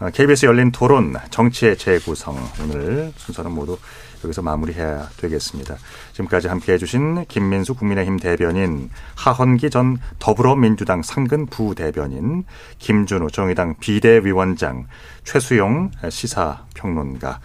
[0.00, 3.78] 어, KBS 열린 토론 정치의 재구성 오늘 순서는 모두
[4.24, 5.76] 여기서 마무리해야 되겠습니다.
[6.12, 12.44] 지금까지 함께해 주신 김민수 국민의힘 대변인, 하헌기 전 더불어민주당 상근 부대변인,
[12.78, 14.86] 김준우 정의당 비대위원장,
[15.24, 17.40] 최수용 시사평론가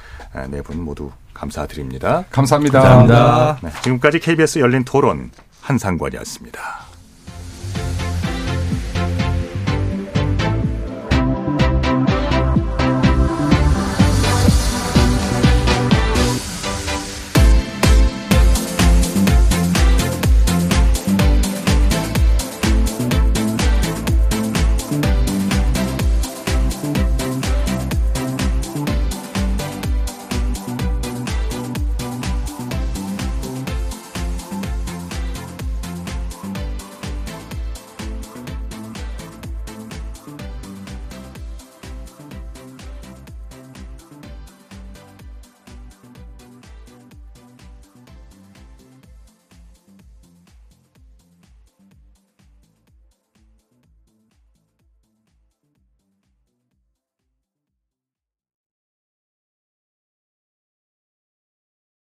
[0.50, 2.24] 네 분 모두 감사드립니다.
[2.30, 2.80] 감사합니다.
[2.82, 3.58] 감사합니다.
[3.62, 6.93] 네, 지금까지 KBS 열린 토론 한상권이었습니다.